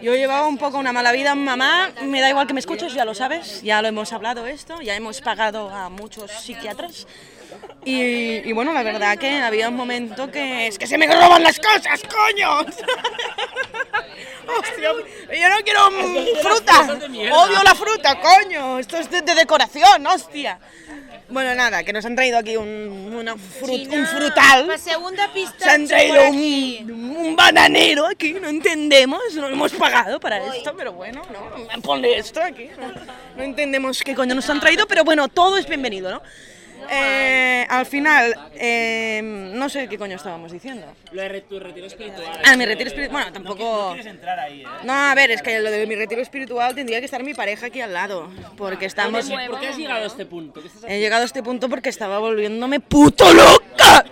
Yo 0.00 0.14
llevaba 0.14 0.46
un 0.46 0.58
poco 0.58 0.78
una 0.78 0.92
mala 0.92 1.12
vida, 1.12 1.34
mamá. 1.34 1.90
Me 2.02 2.20
da 2.20 2.28
igual 2.28 2.46
que 2.46 2.54
me 2.54 2.60
escuches, 2.60 2.94
ya 2.94 3.04
lo 3.04 3.14
sabes. 3.14 3.62
Ya 3.62 3.82
lo 3.82 3.88
hemos 3.88 4.12
hablado 4.12 4.46
esto. 4.46 4.80
Ya 4.80 4.94
hemos 4.94 5.20
pagado 5.20 5.70
a 5.70 5.88
muchos 5.88 6.30
psiquiatras. 6.30 7.06
Y, 7.84 8.48
y 8.48 8.52
bueno, 8.52 8.72
la 8.72 8.82
verdad 8.82 9.16
que 9.16 9.30
había 9.40 9.68
un 9.68 9.76
momento 9.76 10.30
que 10.30 10.66
es 10.66 10.78
que 10.78 10.86
se 10.86 10.98
me 10.98 11.06
roban 11.06 11.42
las 11.42 11.58
cosas, 11.58 12.00
coño. 12.02 12.60
Hostia, 14.58 14.92
yo 15.40 15.48
no 15.50 15.56
quiero 15.64 15.90
mm, 15.90 16.40
fruta. 16.42 16.98
Odio 17.34 17.62
la 17.62 17.74
fruta, 17.74 18.18
coño. 18.20 18.78
Esto 18.78 18.96
es 18.96 19.10
de, 19.10 19.20
de 19.22 19.34
decoración, 19.34 20.06
hostia. 20.06 20.58
Bueno, 21.28 21.54
nada, 21.54 21.84
que 21.84 21.92
nos 21.92 22.04
han 22.06 22.16
traído 22.16 22.38
aquí 22.38 22.56
un, 22.56 23.12
una 23.14 23.34
frut- 23.34 23.92
un 23.92 24.06
frutal. 24.06 24.66
La 24.66 24.78
segunda 24.78 25.30
pista. 25.34 25.64
Se 25.64 25.70
han 25.70 25.86
traído 25.86 26.28
un, 26.28 27.16
un 27.18 27.36
bananero 27.36 28.06
aquí, 28.06 28.32
no 28.32 28.48
entendemos, 28.48 29.20
no 29.34 29.48
hemos 29.48 29.72
pagado 29.72 30.18
para 30.18 30.38
esto, 30.54 30.74
pero 30.74 30.94
bueno, 30.94 31.20
no, 31.30 31.82
ponle 31.82 32.16
esto 32.18 32.42
aquí. 32.42 32.70
No, 32.80 32.88
no 33.36 33.42
entendemos 33.42 34.02
qué 34.02 34.14
coño 34.14 34.34
nos 34.34 34.48
han 34.48 34.60
traído, 34.60 34.86
pero 34.88 35.04
bueno, 35.04 35.28
todo 35.28 35.58
es 35.58 35.66
bienvenido, 35.68 36.10
¿no? 36.10 36.22
Eh, 36.90 37.66
al 37.68 37.86
final, 37.86 38.34
eh, 38.54 39.20
no 39.22 39.68
sé 39.68 39.88
qué 39.88 39.98
coño 39.98 40.16
estábamos 40.16 40.52
diciendo. 40.52 40.86
Lo 41.12 41.22
de 41.22 41.40
tu 41.42 41.60
retiro 41.60 41.86
espiritual. 41.86 42.40
Ah, 42.44 42.56
mi 42.56 42.64
retiro 42.64 42.88
espiritual, 42.88 43.24
bueno, 43.24 43.32
tampoco... 43.32 43.94
entrar 43.94 44.38
ahí, 44.38 44.62
¿eh? 44.62 44.66
No, 44.84 44.92
a 44.92 45.14
ver, 45.14 45.30
es 45.30 45.42
que 45.42 45.60
lo 45.60 45.70
de 45.70 45.86
mi 45.86 45.94
retiro 45.94 46.22
espiritual 46.22 46.74
tendría 46.74 47.00
que 47.00 47.04
estar 47.04 47.22
mi 47.22 47.34
pareja 47.34 47.66
aquí 47.66 47.80
al 47.80 47.92
lado, 47.92 48.30
porque 48.56 48.86
estamos... 48.86 49.28
¿Por 49.28 49.60
qué 49.60 49.68
has 49.68 49.76
llegado 49.76 50.04
a 50.04 50.06
este 50.06 50.26
punto? 50.26 50.60
¿Qué 50.60 50.68
estás 50.68 50.84
He 50.90 51.00
llegado 51.00 51.22
a 51.22 51.26
este 51.26 51.42
punto 51.42 51.68
porque 51.68 51.90
estaba 51.90 52.18
volviéndome 52.18 52.80
puto 52.80 53.32
loca. 53.32 54.04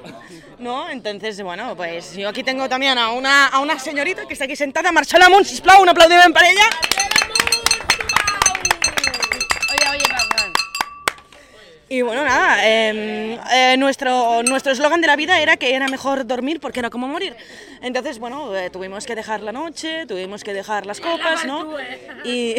¿No? 0.59 0.89
Entonces, 0.91 1.41
bueno, 1.43 1.77
pues 1.77 2.15
yo 2.17 2.29
aquí 2.29 2.43
tengo 2.43 2.69
también 2.69 2.99
a 2.99 3.11
una, 3.11 3.47
a 3.47 3.61
una 3.61 3.79
señorita 3.79 4.27
que 4.27 4.33
está 4.33 4.47
aquí 4.47 4.57
sentada, 4.57 4.91
Marcela 4.91 5.29
Mons, 5.29 5.63
un 5.81 5.89
aplaudiment 5.89 6.33
para 6.33 6.51
ella. 6.51 7.16
Y 11.89 12.03
bueno, 12.03 12.25
nada, 12.25 12.67
eh, 12.67 13.39
eh, 13.53 13.77
nuestro 13.77 14.43
nuestro 14.43 14.73
eslogan 14.73 15.01
de 15.01 15.07
la 15.07 15.15
vida 15.15 15.41
era 15.41 15.57
que 15.57 15.73
era 15.73 15.87
mejor 15.87 16.27
dormir 16.27 16.59
porque 16.59 16.81
era 16.81 16.91
como 16.91 17.07
morir. 17.07 17.37
Entonces, 17.81 18.19
bueno, 18.19 18.57
eh, 18.57 18.71
tuvimos 18.71 19.07
que 19.07 19.15
dejar 19.15 19.41
la 19.41 19.53
noche, 19.53 20.05
tuvimos 20.07 20.43
que 20.43 20.53
dejar 20.53 20.85
las 20.85 21.01
copas, 21.01 21.45
¿no? 21.45 21.77
Y, 22.25 22.57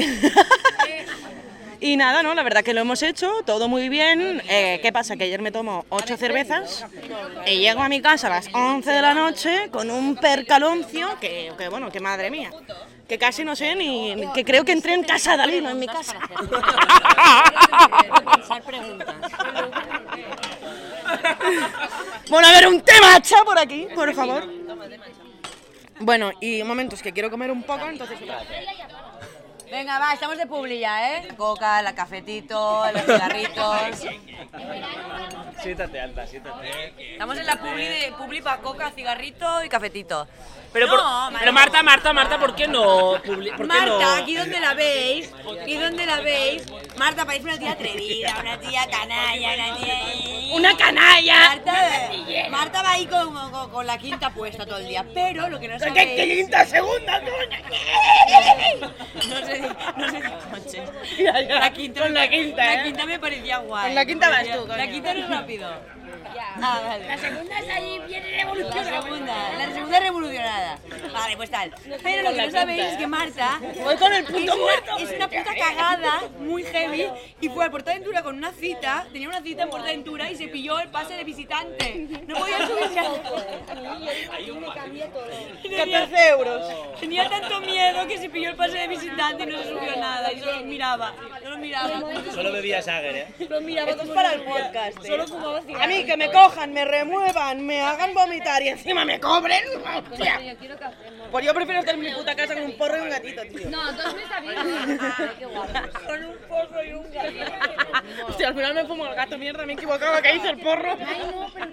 y 1.81 1.97
nada, 1.97 2.23
¿no? 2.23 2.33
La 2.35 2.43
verdad 2.43 2.63
que 2.63 2.73
lo 2.73 2.79
hemos 2.79 3.03
hecho, 3.03 3.29
todo 3.45 3.67
muy 3.67 3.89
bien. 3.89 4.41
Eh, 4.47 4.79
¿Qué 4.81 4.93
pasa? 4.93 5.17
Que 5.17 5.25
ayer 5.25 5.41
me 5.41 5.51
tomo 5.51 5.85
ocho 5.89 6.15
cervezas 6.15 6.85
y 7.45 7.57
llego 7.57 7.81
a 7.81 7.89
mi 7.89 8.01
casa 8.01 8.27
a 8.27 8.29
las 8.29 8.47
11 8.53 8.89
de 8.89 9.01
la 9.01 9.13
noche 9.13 9.69
con 9.71 9.91
un 9.91 10.15
percaloncio 10.15 11.19
que, 11.19 11.51
que 11.57 11.67
bueno, 11.67 11.91
que 11.91 11.99
madre 11.99 12.31
mía. 12.31 12.51
Que 13.07 13.17
casi 13.17 13.45
no 13.45 13.55
sé 13.55 13.73
ni. 13.75 14.15
que 14.33 14.43
creo 14.43 14.65
que 14.65 14.73
entré 14.73 14.93
en 14.93 15.03
casa 15.03 15.31
de 15.31 15.37
Dalí, 15.37 15.61
no 15.61 15.69
en 15.69 15.79
mi 15.79 15.87
casa. 15.87 16.17
Bueno, 22.29 22.47
a 22.47 22.51
ver, 22.51 22.67
un 22.67 22.81
temacha 22.81 23.43
por 23.43 23.57
aquí, 23.57 23.87
por 23.93 24.13
favor. 24.13 24.43
Bueno, 25.99 26.31
y 26.41 26.63
momentos 26.63 27.01
que 27.01 27.13
quiero 27.13 27.31
comer 27.31 27.51
un 27.51 27.63
poco, 27.63 27.87
entonces... 27.87 28.19
Venga, 29.69 29.99
va, 29.99 30.13
estamos 30.13 30.37
de 30.37 30.47
publi 30.47 30.79
ya, 30.79 31.17
¿eh? 31.17 31.27
Coca, 31.35 31.81
la 31.81 31.93
cafetito, 31.93 32.85
los 32.93 33.01
cigarritos. 33.01 34.05
Siéntate, 35.61 35.99
alta, 35.99 36.25
siéntate. 36.25 37.13
Estamos 37.13 37.37
en 37.37 37.45
la 37.45 37.57
publi 37.57 37.83
de 37.83 38.13
publi 38.17 38.41
para 38.41 38.61
coca, 38.61 38.91
cigarrito 38.91 39.63
y 39.65 39.69
cafetito. 39.69 40.25
Pero, 40.73 40.85
No, 40.87 40.91
por- 40.93 41.01
Marta. 41.03 41.39
pero 41.39 41.53
Marta, 41.53 41.83
Marta, 41.83 42.13
Marta, 42.13 42.39
¿por 42.39 42.55
qué 42.55 42.67
no? 42.67 43.13
¿Por 43.25 43.41
qué 43.41 43.63
Marta, 43.63 43.85
no? 43.85 43.99
aquí 44.15 44.35
donde 44.35 44.59
la 44.59 44.73
veis, 44.73 45.31
aquí 45.61 45.75
donde 45.77 46.05
la 46.05 46.19
veis, 46.21 46.63
Marta 46.97 47.25
parece 47.25 47.45
una 47.45 47.57
tía 47.57 47.71
atrevida, 47.71 48.35
una 48.41 48.59
tía 48.59 48.87
canalla, 48.89 49.53
una 49.55 49.77
tía... 49.77 49.93
¡Una 50.53 50.77
canalla! 50.77 51.35
Marta, 51.49 52.09
Marta 52.49 52.81
va 52.81 52.91
ahí 52.91 53.05
con, 53.07 53.33
con- 53.51 53.69
con 53.71 53.87
la 53.87 53.97
quinta 53.97 54.29
puesta 54.29 54.65
todo 54.65 54.77
el 54.77 54.87
día, 54.87 55.05
pero 55.13 55.49
lo 55.49 55.59
que 55.59 55.67
no 55.67 55.79
sabéis... 55.79 55.95
¿Qué 56.15 56.35
quinta, 56.35 56.65
segunda, 56.65 57.21
coño? 57.21 57.57
No 59.29 59.45
sé, 59.45 59.61
no 59.97 60.09
sé 60.09 60.21
coches. 60.51 60.89
La 61.59 61.71
quinta, 61.73 62.01
Con 62.03 62.13
la 62.13 62.29
quinta, 62.29 62.65
la 62.65 62.73
¿eh? 62.73 62.83
quinta 62.85 63.05
me 63.05 63.19
parecía 63.19 63.57
guay. 63.59 63.85
Con 63.87 63.95
la 63.95 64.05
quinta 64.05 64.29
vas 64.29 64.43
tú, 64.43 64.67
La 64.67 64.75
coño. 64.77 64.91
quinta 64.91 65.13
no 65.13 65.19
es 65.19 65.29
rápido. 65.29 65.69
Ah, 66.61 66.81
vale. 66.85 67.07
La 67.07 67.17
segunda 67.17 67.59
es 67.59 67.69
ahí 67.69 68.01
bien 68.07 68.23
revolucionada. 68.23 68.91
La 68.91 69.01
segunda, 69.01 69.53
la 69.57 69.73
segunda 69.73 69.99
revolucionada. 69.99 70.79
Vale, 71.13 71.37
pues 71.37 71.51
tal. 71.51 71.73
Pero 72.03 72.29
lo 72.29 72.35
que 72.35 72.45
no 72.45 72.51
sabéis 72.51 72.83
es 72.83 72.97
que 72.97 73.07
Marta 73.07 73.59
Voy 73.83 73.95
con 73.95 74.13
el 74.13 74.23
es 74.23 74.31
puto 74.31 74.55
una, 74.55 75.03
es 75.03 75.11
una 75.11 75.27
puta 75.27 75.55
cagada 75.55 76.23
muy 76.39 76.63
heavy 76.63 77.07
y 77.41 77.49
fue 77.49 77.65
a 77.65 77.71
Portaventura 77.71 78.23
con 78.23 78.37
una 78.37 78.51
cita, 78.51 79.07
tenía 79.11 79.29
una 79.29 79.41
cita 79.41 79.63
en 79.63 79.69
Portaventura 79.69 80.29
y 80.31 80.35
se 80.35 80.47
pilló 80.47 80.79
el 80.79 80.89
pase 80.89 81.13
de 81.13 81.23
visitante. 81.23 82.07
No 82.27 82.35
podía 82.35 82.67
subirse 82.67 82.99
a... 82.99 83.07
14 85.77 86.29
euros. 86.29 86.99
Tenía 86.99 87.29
tanto 87.29 87.61
miedo 87.61 88.07
que 88.07 88.17
se 88.17 88.29
pilló 88.29 88.49
el 88.49 88.55
pase 88.55 88.77
de 88.77 88.87
visitante 88.87 89.43
y 89.43 89.47
no 89.47 89.57
se 89.57 89.69
subió 89.69 89.95
nada 89.95 90.31
y 90.31 90.39
solo 90.39 90.61
miraba, 90.61 91.13
solo 91.43 91.57
miraba. 91.57 92.01
Solo 92.33 92.51
bebía 92.51 92.81
Sager, 92.81 93.15
¿eh? 93.15 93.27
Solo 93.37 93.61
miraba 93.61 93.89
Esto 93.89 94.03
es 94.03 94.09
como 94.09 94.15
para 94.15 94.33
el 94.33 94.41
podcast, 94.41 94.97
¿eh? 95.03 95.07
Solo 95.07 95.27
fumaba 95.27 95.61
cigarros. 95.61 95.85
A 95.85 95.87
mí 95.87 96.05
que 96.05 96.16
me 96.17 96.31
cojan, 96.31 96.73
me 96.73 96.85
remuevan, 96.85 97.65
me 97.65 97.81
hagan 97.81 98.13
vomitar 98.13 98.61
y 98.61 98.69
encima 98.69 99.05
me 99.05 99.19
cobren. 99.19 99.61
Hostia. 100.11 100.39
Pues 101.31 101.45
yo 101.45 101.53
prefiero 101.53 101.79
estar 101.79 101.95
en 101.95 102.01
mi 102.01 102.11
puta 102.11 102.35
casa 102.35 102.55
con 102.55 102.63
un 102.63 102.77
porro 102.77 102.97
y 102.97 103.01
un 103.01 103.09
gatito, 103.09 103.41
tío. 103.43 103.69
No, 103.69 103.91
dos 103.93 104.15
me 104.15 104.23
está 104.23 104.39
bien. 104.39 104.55
Qué 105.39 105.45
guapo. 105.45 105.73
Con 106.05 106.25
un 106.25 106.37
porro 106.47 106.83
y 106.83 106.93
un 106.93 107.11
gatito. 107.11 107.51
Hostia, 108.27 108.47
al 108.47 108.55
final 108.55 108.73
me 108.73 108.85
fumo 108.85 109.05
el 109.05 109.15
gato, 109.15 109.37
mierda, 109.37 109.65
me 109.65 109.73
he 109.73 109.75
equivocado, 109.75 110.21
que 110.21 110.35
hice 110.35 110.49
el 110.49 110.59
porro. 110.59 110.97
Ay, 110.99 111.31
no, 111.31 111.47
pero 111.53 111.67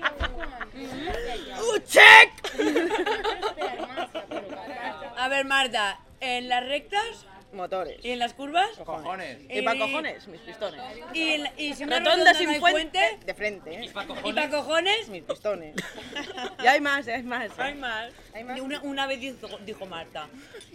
¡Uh, 0.75 1.79
check! 1.85 2.31
A 5.17 5.29
ver, 5.29 5.45
Marta, 5.47 6.01
en 6.21 6.49
las 6.49 6.67
rectas 6.67 7.27
Motores. 7.55 7.99
y 8.05 8.11
en 8.11 8.19
las 8.19 8.35
curvas 8.35 8.69
Cojones. 8.85 9.39
¿Y 9.49 9.63
para 9.63 9.79
cojones? 9.79 10.27
Mis 10.29 10.41
pistones. 10.41 10.81
y, 11.13 11.31
en 11.35 11.43
la- 11.45 11.53
y 11.57 11.75
si 11.75 11.85
Rotonda 11.85 12.35
sin 12.35 12.49
hay 12.51 12.61
fuente, 12.61 13.19
de 13.25 13.35
frente, 13.35 13.75
¿eh? 13.75 13.85
y 14.25 14.33
para 14.33 14.51
cojones 14.51 15.09
Mis 15.09 15.23
pistones. 15.23 15.75
Y 16.63 16.67
hay 16.67 16.81
más, 16.81 17.07
hay 17.09 17.23
más. 17.23 17.59
hay 17.59 17.75
más. 17.75 18.13
Y 18.57 18.61
Una, 18.61 18.81
una 18.83 19.07
vez 19.07 19.21
dijo, 19.21 19.49
dijo 19.65 19.87
Marta, 19.87 20.29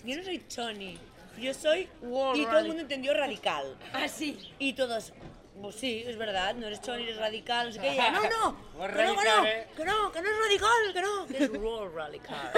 yo 0.04 0.16
no 0.18 0.24
soy 0.24 0.40
Tony, 0.40 0.98
yo 1.40 1.54
soy 1.54 1.90
y 2.36 2.46
todo 2.46 2.60
el 2.60 2.68
mundo 2.68 2.82
entendió 2.84 3.14
radical. 3.14 3.76
Ah, 3.94 4.08
sí. 4.08 4.54
Y 4.60 4.74
todos 4.74 5.14
pues 5.62 5.76
sí, 5.76 6.06
es 6.08 6.18
verdad, 6.18 6.56
no 6.56 6.68
eres 6.68 6.82
Tony, 6.82 7.04
eres 7.04 7.18
radical, 7.18 7.68
no 7.68 7.74
sé 7.74 7.82
qué. 7.82 7.88
Y 7.88 7.92
ella, 7.92 8.12
no, 8.12 8.22
no, 8.24 8.58
que 8.88 9.04
no, 9.04 9.18
que 9.18 9.26
no, 9.26 9.44
que 9.76 9.86
no, 9.86 10.12
que 10.14 10.22
no 10.22 10.30
es 10.30 10.38
radical, 10.40 10.94
que 10.94 11.02
no, 11.02 11.28
que 11.28 11.44
es 11.44 11.52
raw 11.52 11.90
radical. 11.90 12.52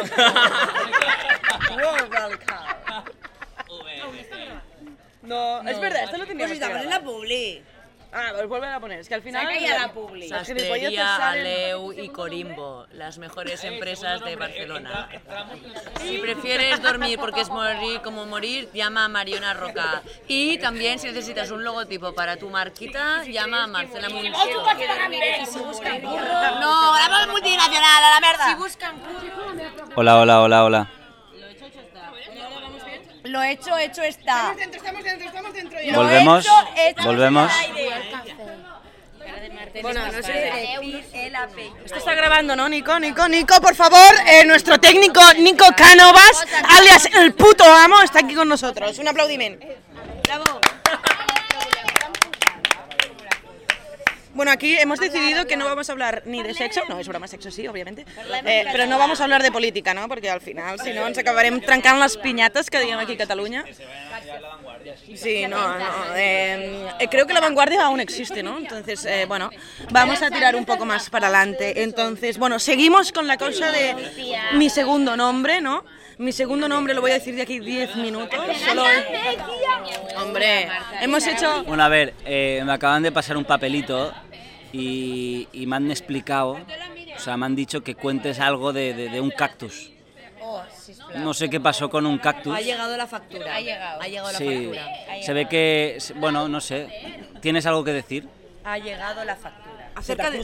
raw 1.77 1.95
radical. 2.09 3.03
No, 5.23 5.61
es 5.61 5.79
verdad, 5.79 6.03
esto 6.03 6.17
lo 6.17 6.25
Pues 6.25 6.29
teníamos 6.29 6.53
estamos 6.53 6.77
que 6.77 6.83
en 6.83 6.89
la 6.89 6.97
grabar. 6.97 7.03
publi. 7.03 7.63
Ah, 8.13 8.31
pues 8.33 8.45
vuelve 8.49 8.67
a 8.67 8.77
poner, 8.81 8.99
es 8.99 9.07
que 9.07 9.13
al 9.15 9.21
final... 9.21 9.45
Saca 9.47 9.57
ya 9.57 9.79
la 9.79 9.93
publi. 9.93 10.27
Las 10.27 10.45
gilipolleces 10.45 10.95
Sastrería 10.99 11.17
salen- 11.17 11.41
Aleu 11.45 11.93
y 11.93 12.09
Corimbo, 12.09 12.85
las 12.91 13.17
mejores 13.19 13.63
empresas 13.63 14.21
de 14.25 14.35
Barcelona. 14.35 15.07
Si 16.01 16.17
prefieres 16.17 16.81
dormir 16.81 17.17
porque 17.19 17.39
es 17.39 17.49
morir 17.49 18.01
como 18.01 18.25
morir, 18.25 18.69
llama 18.73 19.05
a 19.05 19.07
Mariona 19.07 19.53
Roca. 19.53 20.01
Y 20.27 20.57
también 20.57 20.99
si 20.99 21.07
necesitas 21.07 21.51
un 21.51 21.63
logotipo 21.63 22.13
para 22.13 22.35
tu 22.35 22.49
marquita, 22.49 23.23
llama 23.23 23.63
a 23.63 23.67
Marcela 23.67 24.09
Muncho. 24.09 24.31
No, 26.59 26.95
la 26.97 27.27
multinacional, 27.31 28.03
a 28.03 28.09
la 28.09 28.19
merda. 28.19 28.57
Hola, 29.95 30.19
hola, 30.19 30.41
hola, 30.41 30.63
hola. 30.65 30.89
Lo 33.31 33.41
hecho, 33.43 33.77
hecho 33.77 34.03
está. 34.03 34.53
Dentro, 34.57 34.77
estamos 34.77 35.03
dentro, 35.05 35.25
estamos 35.25 35.53
dentro 35.53 35.79
ya. 35.81 35.95
Volvemos, 35.95 36.45
hecho, 36.45 36.53
hecho 36.75 37.03
volvemos. 37.03 37.51
Bueno, 39.81 40.05
no 40.11 40.21
sé 40.21 40.75
el 41.13 41.35
apellido. 41.35 41.75
Esto 41.85 41.97
está 41.97 42.13
grabando, 42.13 42.57
¿no, 42.57 42.67
Nico? 42.67 42.99
Nico, 42.99 43.25
Nico, 43.29 43.61
por 43.61 43.73
favor, 43.73 44.13
eh, 44.27 44.43
nuestro 44.45 44.81
técnico 44.81 45.21
Nico 45.37 45.65
Cánovas, 45.77 46.45
alias 46.77 47.07
el 47.15 47.33
puto 47.33 47.63
amo, 47.63 48.01
está 48.01 48.19
aquí 48.19 48.35
con 48.35 48.49
nosotros. 48.49 48.97
Un 48.99 49.07
aplaudiment. 49.07 49.63
Bravo. 50.25 50.59
Bueno, 54.33 54.51
aquí 54.51 54.77
hemos 54.77 54.99
decidido 54.99 55.45
que 55.45 55.57
no 55.57 55.65
vamos 55.65 55.89
a 55.89 55.91
hablar 55.91 56.23
ni 56.25 56.41
de 56.41 56.53
sexo, 56.53 56.81
no, 56.87 56.99
és 56.99 57.07
broma, 57.07 57.27
sexo 57.27 57.51
sí, 57.51 57.67
òbviamente, 57.67 58.05
eh, 58.45 58.63
però 58.71 58.87
no 58.87 58.97
vamos 58.97 59.19
a 59.19 59.25
hablar 59.25 59.43
de 59.43 59.51
política, 59.51 59.93
no? 59.93 60.07
Perquè 60.07 60.31
al 60.31 60.39
final, 60.39 60.79
si 60.79 60.93
no, 60.95 61.03
ens 61.07 61.19
acabarem 61.19 61.59
trencant 61.59 61.99
les 61.99 62.15
pinyates 62.17 62.71
que 62.71 62.79
diem 62.79 62.99
aquí 62.99 63.19
a 63.19 63.23
Catalunya. 63.25 63.65
Sí, 65.15 65.45
no, 65.47 65.77
no. 65.77 66.15
eh, 66.15 66.87
eh, 66.99 67.07
creo 67.09 67.27
que 67.27 67.33
la 67.33 67.41
vanguardia 67.41 67.85
aún 67.85 67.99
existe, 67.99 68.41
¿no? 68.41 68.57
Entonces, 68.57 69.05
eh, 69.05 69.25
bueno, 69.27 69.49
vamos 69.91 70.21
a 70.21 70.31
tirar 70.31 70.55
un 70.55 70.65
poco 70.65 70.85
más 70.85 71.09
para 71.09 71.27
adelante. 71.27 71.83
Entonces, 71.83 72.37
bueno, 72.37 72.57
seguimos 72.59 73.11
con 73.11 73.27
la 73.27 73.37
cosa 73.37 73.71
de 73.71 73.95
mi 74.53 74.69
segundo 74.69 75.17
nombre, 75.17 75.61
¿no? 75.61 75.83
Mi 76.17 76.31
segundo 76.31 76.67
nombre 76.67 76.93
lo 76.93 77.01
voy 77.01 77.11
a 77.11 77.15
decir 77.15 77.35
de 77.35 77.41
aquí 77.41 77.59
10 77.59 77.95
minutos. 77.97 78.39
Solo... 78.67 78.83
Hombre, 80.17 80.67
hemos 81.01 81.25
hecho... 81.25 81.63
Bueno, 81.63 81.83
a 81.83 81.89
ver, 81.89 82.13
eh, 82.25 82.61
me 82.65 82.73
acaban 82.73 83.01
de 83.03 83.11
pasar 83.11 83.37
un 83.37 83.45
papelito 83.45 84.13
y, 84.71 85.47
y 85.53 85.65
me 85.65 85.77
han 85.77 85.89
explicado, 85.89 86.59
o 87.15 87.19
sea, 87.19 87.37
me 87.37 87.45
han 87.45 87.55
dicho 87.55 87.81
que 87.81 87.95
cuentes 87.95 88.39
algo 88.39 88.71
de, 88.73 88.93
de- 88.93 89.09
de 89.09 89.19
un 89.21 89.31
cactus. 89.31 89.91
No 91.15 91.33
sé 91.33 91.49
qué 91.49 91.59
pasó 91.59 91.89
con 91.89 92.05
un 92.05 92.17
cactus. 92.17 92.55
Ha 92.55 92.61
llegado 92.61 92.95
la 92.97 93.07
factura. 93.07 93.55
Ha 93.55 93.61
llegado. 93.61 94.01
Ha 94.01 94.07
llegado 94.07 94.31
la 94.31 94.37
Sí, 94.37 94.45
factura. 94.45 94.87
se 95.23 95.33
ve 95.33 95.47
que, 95.47 95.97
bueno, 96.15 96.47
no 96.47 96.61
sé, 96.61 96.87
¿tienes 97.41 97.65
algo 97.65 97.83
que 97.83 97.91
decir? 97.93 98.27
Ha 98.63 98.77
llegado 98.77 99.23
la 99.25 99.35
factura. 99.35 99.80
Acerca 99.95 100.29
de... 100.31 100.43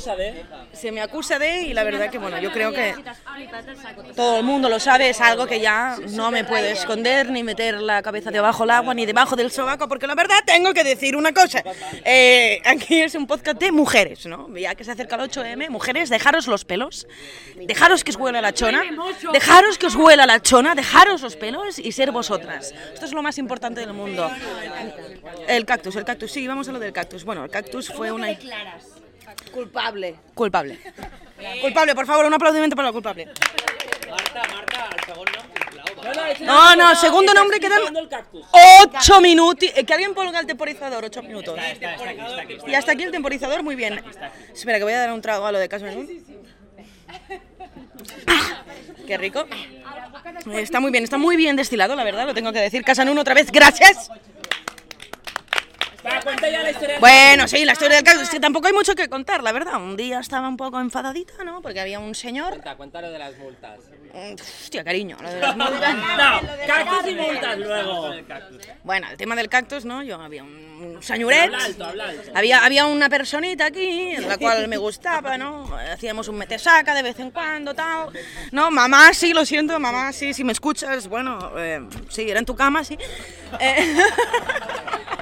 Se 0.74 0.92
me 0.92 1.02
acusa 1.02 1.40
de, 1.40 1.62
y 1.64 1.74
la 1.74 1.84
verdad 1.84 2.10
que, 2.10 2.18
bueno, 2.18 2.40
yo 2.40 2.52
creo 2.52 2.72
que 2.72 2.96
todo 4.16 4.38
el 4.40 4.44
mundo 4.44 4.70
lo 4.70 4.80
sabe, 4.80 5.10
es 5.10 5.22
algo 5.22 5.48
que 5.48 5.60
ya 5.60 5.98
no 6.10 6.32
me 6.32 6.44
puedo 6.44 6.66
esconder, 6.66 7.30
ni 7.30 7.44
meter 7.44 7.82
la 7.82 8.02
cabeza 8.02 8.32
debajo 8.32 8.64
del 8.64 8.72
agua, 8.72 8.94
ni 8.94 9.06
debajo 9.06 9.36
del 9.36 9.52
sobaco, 9.52 9.88
porque 9.88 10.08
la 10.08 10.16
verdad 10.16 10.38
tengo 10.46 10.74
que 10.74 10.84
decir 10.84 11.16
una 11.16 11.34
cosa. 11.34 11.64
Eh, 12.04 12.62
aquí 12.66 13.02
es 13.02 13.16
un 13.16 13.28
podcast 13.28 13.60
de 13.60 13.72
mujeres, 13.72 14.26
¿no? 14.26 14.56
Ya 14.56 14.76
que 14.76 14.84
se 14.84 14.92
acerca 14.92 15.16
el 15.16 15.30
8M, 15.30 15.70
mujeres, 15.70 16.10
dejaros 16.10 16.48
los 16.48 16.66
pelos, 16.66 17.08
dejaros 17.56 18.04
que 18.04 18.12
os 18.12 18.18
huela 18.18 18.42
la 18.42 18.54
chona, 18.54 18.84
dejaros 19.32 19.78
que 19.78 19.88
os 19.88 19.96
huela 19.96 20.26
la 20.26 20.42
chona, 20.42 20.76
dejaros 20.76 21.22
los 21.22 21.36
pelos 21.36 21.80
y 21.80 21.92
ser 21.92 22.12
vosotras. 22.12 22.74
Esto 22.94 23.06
es 23.06 23.14
lo 23.14 23.22
más 23.22 23.38
importante 23.38 23.82
del 23.82 23.94
mundo. 23.94 24.30
El 25.48 25.66
cactus, 25.66 25.96
el 25.96 26.06
cactus, 26.06 26.32
sí, 26.32 26.48
vamos 26.48 26.68
a 26.70 26.72
lo 26.72 26.80
del 26.80 26.94
cactus. 26.94 27.24
Bueno, 27.24 27.44
el 27.44 27.50
cactus 27.50 27.90
fue 27.90 28.12
una... 28.12 28.28
Culpable. 29.52 30.16
Culpable. 30.34 30.80
Culpable, 31.62 31.96
por 31.96 32.06
favor, 32.06 32.26
un 32.26 32.34
aplaudimiento 32.34 32.76
para 32.76 32.90
la 32.90 32.92
culpable. 32.92 33.28
No, 36.42 36.76
no, 36.76 36.96
segundo 36.96 37.34
nombre 37.34 37.60
quedan 37.60 37.82
ocho 38.52 39.22
minutos. 39.22 39.70
Que 39.86 39.94
alguien 39.94 40.14
ponga 40.14 40.40
el 40.40 40.46
temporizador, 40.46 41.04
ocho 41.06 41.22
minutos. 41.24 41.60
Y 42.66 42.74
hasta 42.74 42.94
aquí 42.94 43.04
el 43.04 43.12
temporizador, 43.12 43.64
muy 43.64 43.76
bien. 43.76 44.02
Espera, 44.54 44.78
que 44.78 44.84
voy 44.84 44.94
a 44.94 45.00
dar 45.00 45.14
un 45.14 45.22
trago 45.22 45.46
a 45.46 45.52
lo 45.52 45.60
de 45.60 45.70
caso 45.70 45.86
Qué 49.06 49.18
rico. 49.18 49.46
Está 50.54 50.80
muy 50.80 50.92
bien, 50.92 51.04
está 51.04 51.18
muy 51.18 51.36
bien 51.38 51.56
destilado, 51.56 51.96
la 51.96 52.04
verdad, 52.04 52.26
lo 52.26 52.34
tengo 52.34 52.52
que 52.52 52.60
decir. 52.60 52.84
Casanún 52.84 53.18
otra 53.18 53.34
vez, 53.34 53.52
gracias. 53.52 54.10
Bueno, 57.00 57.48
sí, 57.48 57.64
la 57.66 57.74
historia 57.74 57.98
del 57.98 58.06
cactus, 58.06 58.24
es 58.24 58.30
que 58.30 58.40
tampoco 58.40 58.68
hay 58.68 58.74
mucho 58.74 58.96
que 58.96 59.10
contar, 59.10 59.44
la 59.44 59.52
verdad. 59.52 59.76
Un 59.82 59.96
día 59.96 60.20
estaba 60.20 60.48
un 60.48 60.58
poco 60.58 60.80
enfadadita, 60.80 61.44
¿no? 61.44 61.62
Porque 61.62 61.80
había 61.80 62.00
un 62.00 62.16
señor... 62.16 62.50
Cuenta, 62.50 62.76
cuéntalo 62.76 63.12
de 63.12 63.20
las 63.20 63.38
multas. 63.38 63.80
Hostia, 64.64 64.84
cariño, 64.84 65.18
lo 65.22 65.30
de 65.30 65.40
las 65.40 65.56
multas. 65.58 65.96
No, 65.96 66.68
cactus 66.68 67.12
y 67.12 67.16
multas 67.16 67.58
luego. 67.58 68.12
Bueno, 68.84 69.08
el 69.12 69.18
tema 69.18 69.36
del 69.36 69.50
cactus, 69.50 69.86
¿no? 69.86 70.04
Yo 70.04 70.20
había 70.20 70.44
un 70.44 70.98
señoret. 71.02 71.46
Habla 71.46 71.66
alto, 71.66 71.86
habla 71.86 72.10
alto. 72.10 72.32
Había, 72.34 72.66
había 72.66 72.86
una 72.86 73.10
personita 73.10 73.66
aquí, 73.66 74.16
en 74.16 74.28
la 74.28 74.38
cual 74.38 74.68
me 74.68 74.78
gustaba, 74.78 75.38
¿no? 75.38 75.76
Hacíamos 75.94 76.28
un 76.28 76.38
metesaca 76.38 76.94
de 76.94 77.04
vez 77.04 77.20
en 77.20 77.32
cuando, 77.32 77.74
tal. 77.74 78.10
No, 78.52 78.72
mamá, 78.72 79.14
sí, 79.14 79.34
lo 79.34 79.46
siento, 79.46 79.80
mamá, 79.80 80.12
sí, 80.14 80.34
si 80.34 80.44
me 80.44 80.52
escuchas, 80.52 81.08
bueno, 81.08 81.52
eh, 81.58 81.88
sí, 82.10 82.30
era 82.30 82.40
en 82.40 82.46
tu 82.46 82.56
cama, 82.56 82.84
sí. 82.84 82.98
Eh, 83.60 83.98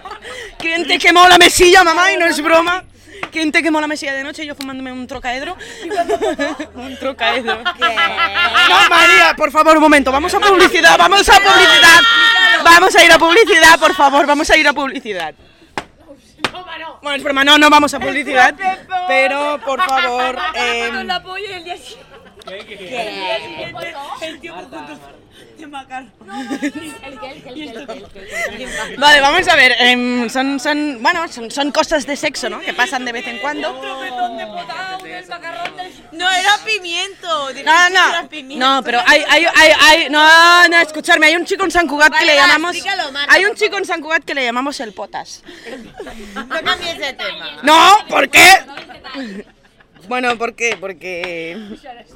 ¿Quién 0.57 0.87
te 0.87 0.99
quemó 0.99 1.27
la 1.27 1.37
mesilla, 1.37 1.83
mamá? 1.83 2.11
Y 2.11 2.17
no 2.17 2.25
es 2.25 2.41
broma. 2.41 2.83
¿Quién 3.31 3.51
te 3.51 3.61
quemó 3.61 3.81
la 3.81 3.87
mesilla 3.87 4.13
de 4.13 4.23
noche? 4.23 4.45
Yo 4.45 4.55
fumándome 4.55 4.91
un 4.91 5.07
trocaedro. 5.07 5.57
un 6.75 6.97
trocaedro. 6.97 7.63
No, 7.63 8.89
María, 8.89 9.33
por 9.35 9.51
favor, 9.51 9.75
un 9.75 9.83
momento. 9.83 10.11
Vamos 10.11 10.33
a 10.33 10.39
publicidad, 10.39 10.97
vamos 10.97 11.27
a 11.27 11.33
publicidad. 11.33 12.01
Vamos 12.63 12.95
a 12.95 13.03
ir 13.03 13.11
a 13.11 13.19
publicidad, 13.19 13.79
por 13.79 13.93
favor, 13.93 14.25
vamos 14.25 14.49
a 14.49 14.57
ir 14.57 14.67
a 14.67 14.73
publicidad. 14.73 15.35
Bueno, 17.01 17.17
es 17.17 17.23
broma, 17.23 17.43
no, 17.43 17.57
no 17.57 17.69
vamos 17.69 17.93
a 17.93 17.99
publicidad. 17.99 18.55
Pero, 19.07 19.59
por 19.63 19.83
favor, 19.83 20.37
em, 25.65 25.71
Vale, 28.97 29.21
vamos 29.21 29.47
a 29.47 29.55
ver. 29.55 29.75
em, 29.79 30.29
son, 30.29 30.59
son, 30.59 31.01
bueno, 31.01 31.27
son, 31.27 31.49
son 31.51 31.71
cosas 31.71 32.05
de 32.05 32.15
sexo, 32.15 32.49
¿no? 32.49 32.59
Que 32.59 32.73
pasan 32.73 33.05
de 33.05 33.11
vez 33.11 33.27
en 33.27 33.39
cuando. 33.39 33.73
No 36.11 36.31
era 36.31 36.57
pimiento. 36.63 37.49
No, 37.63 37.89
no, 37.89 38.29
no, 38.55 38.83
pero 38.83 39.01
hay, 39.05 39.23
hay, 39.29 39.45
hay, 39.55 39.71
hay, 39.81 40.09
no, 40.09 40.67
no, 40.67 40.77
escucharme, 40.77 41.27
hay 41.27 41.35
un 41.35 41.45
chico 41.45 41.63
en 41.63 41.71
San 41.71 41.87
Cugat 41.87 42.17
que 42.17 42.25
le 42.25 42.35
llamamos, 42.35 42.75
hay 43.27 43.45
un 43.45 43.55
chico 43.55 43.77
en 43.77 43.85
San 43.85 44.01
Cugat 44.01 44.23
que 44.23 44.33
le 44.35 44.43
llamamos 44.43 44.79
el 44.79 44.93
potas. 44.93 45.43
No 46.35 46.61
cambies 46.61 46.97
de 46.97 47.13
tema. 47.13 47.59
No, 47.63 47.97
¿por 48.07 48.29
qué? 48.29 49.45
Bueno, 50.07 50.37
¿por 50.37 50.55
qué? 50.55 50.77
Porque 50.79 51.57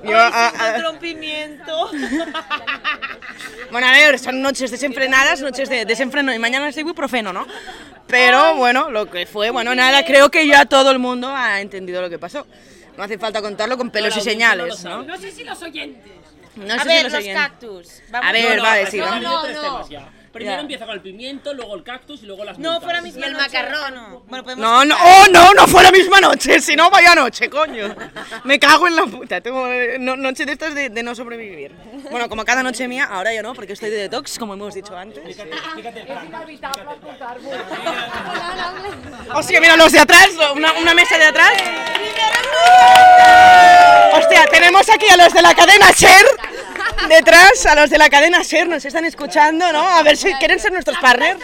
yo, 0.04 0.17
a- 0.17 0.47
a- 0.49 0.89
un 0.89 0.97
pimiento. 0.99 1.89
bueno, 3.71 3.88
a 3.88 3.91
ver, 3.91 4.19
son 4.19 4.41
noches 4.41 4.71
desenfrenadas, 4.71 5.41
noches 5.41 5.69
de 5.69 5.86
desenfreno 5.86 6.34
y 6.34 6.39
mañana 6.39 6.67
estoy 6.69 6.82
ibuprofeno, 6.82 7.34
¿no? 7.34 7.45
Pero 8.08 8.56
bueno, 8.56 8.89
lo 8.89 9.10
que 9.10 9.25
fue, 9.25 9.49
bueno, 9.52 9.75
nada, 9.75 10.04
creo 10.06 10.30
que 10.32 10.47
ya 10.47 10.65
todo 10.65 10.91
el 10.91 10.99
mundo 10.99 11.30
ha 11.36 11.62
entendido 11.62 12.02
lo 12.02 12.10
que 12.10 12.17
pasó. 12.19 12.45
No 12.97 13.04
hace 13.04 13.17
falta 13.17 13.41
contarlo 13.41 13.78
con 13.78 13.91
pelos 13.91 14.15
y 14.17 14.21
señales, 14.21 14.84
¿no? 14.84 15.04
No 15.04 15.17
sé 15.17 15.32
si 15.32 15.43
los 15.43 15.62
oyentes. 15.62 16.12
No 16.56 16.73
A 16.73 16.78
sé 16.80 16.84
si 16.84 16.88
ver, 16.89 17.12
lo 17.12 17.17
los 17.19 17.28
cactus. 17.28 18.02
A 18.12 18.32
ver, 18.32 18.60
vale, 18.60 18.86
sí, 18.91 18.97
no, 18.97 19.06
vamos. 19.06 19.23
no. 19.23 19.41
Tres 19.43 19.62
temas 19.62 19.89
ya. 19.89 20.10
Primero 20.32 20.58
Ya. 20.58 20.62
empieza 20.62 20.86
con 20.86 20.94
el 20.96 21.02
pimiento, 21.02 21.54
luego 21.54 21.76
el 21.76 21.84
cactus 21.84 22.22
y 22.22 22.26
luego 22.28 22.44
las 22.46 22.58
No, 22.60 22.70
multas. 22.72 22.84
fue 22.86 22.94
la 22.94 23.02
misma 23.02 23.26
el 23.26 23.34
noche. 23.34 23.46
macarrón. 23.46 24.24
Bueno, 24.28 24.44
podemos 24.44 24.63
No, 24.63 24.86
no, 24.86 24.96
oh, 24.96 25.26
no, 25.32 25.54
no 25.54 25.68
fue 25.68 25.82
la 25.84 25.92
misma 25.92 26.22
noche, 26.22 26.62
si 26.62 26.76
no, 26.76 26.89
vaya 26.89 27.15
noche, 27.15 27.50
coño. 27.50 27.96
Me 28.44 28.60
cago 28.60 28.88
en 28.88 28.96
la 28.96 29.06
puta, 29.06 29.42
tengo 29.42 29.68
eh, 29.68 29.98
no- 30.00 30.15
noche 30.15 30.46
de 30.46 30.52
estas 30.52 30.76
de, 30.76 30.89
de 30.89 31.04
no 31.04 31.15
sobrevivir. 31.15 31.72
Bueno, 32.12 32.30
como 32.30 32.46
cada 32.46 32.62
noche 32.63 32.88
mía, 32.88 33.06
ahora 33.10 33.34
ya 33.34 33.42
no, 33.42 33.54
porque 33.54 33.74
estoy 33.74 33.89
de 33.89 33.98
detox, 33.98 34.38
como 34.38 34.54
hemos 34.54 34.74
dicho 34.76 34.96
antes. 34.96 35.24
Hostia, 39.34 39.60
mira, 39.62 39.76
los 39.78 39.92
de 39.92 40.00
atrás, 40.00 40.30
una, 40.56 40.74
una 40.74 40.94
mesa 40.94 41.18
de 41.18 41.26
atrás. 41.26 41.52
Hostia, 44.13 44.46
tenemos 44.52 44.89
aquí 44.89 45.08
a 45.10 45.18
los 45.18 45.34
de 45.34 45.42
la 45.42 45.54
cadena 45.56 45.92
Ser. 45.94 46.26
Detrás, 47.08 47.66
a 47.66 47.76
los 47.76 47.90
de 47.90 47.98
la 47.98 48.10
cadena 48.10 48.44
Ser, 48.44 48.68
nos 48.68 48.84
están 48.84 49.06
escuchando, 49.06 49.72
¿no? 49.72 49.88
A 49.88 50.04
ver 50.04 50.18
si 50.18 50.34
quieren 50.36 50.60
ser 50.60 50.72
nuestros 50.72 50.98
partners. 50.98 51.40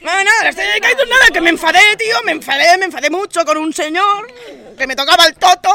No, 0.00 0.12
nada, 0.12 0.50
estoy 0.50 0.66
de 0.66 0.80
cactus, 0.80 1.08
nada, 1.08 1.26
que 1.32 1.40
me 1.40 1.50
enfadé, 1.50 1.96
tío, 1.96 2.16
me 2.24 2.32
enfadé, 2.32 2.76
me 2.78 2.86
enfadé 2.86 3.10
mucho 3.10 3.44
con 3.44 3.56
un 3.56 3.72
señor 3.72 4.32
que 4.76 4.86
me 4.86 4.94
tocaba 4.94 5.26
el 5.26 5.34
toto 5.34 5.70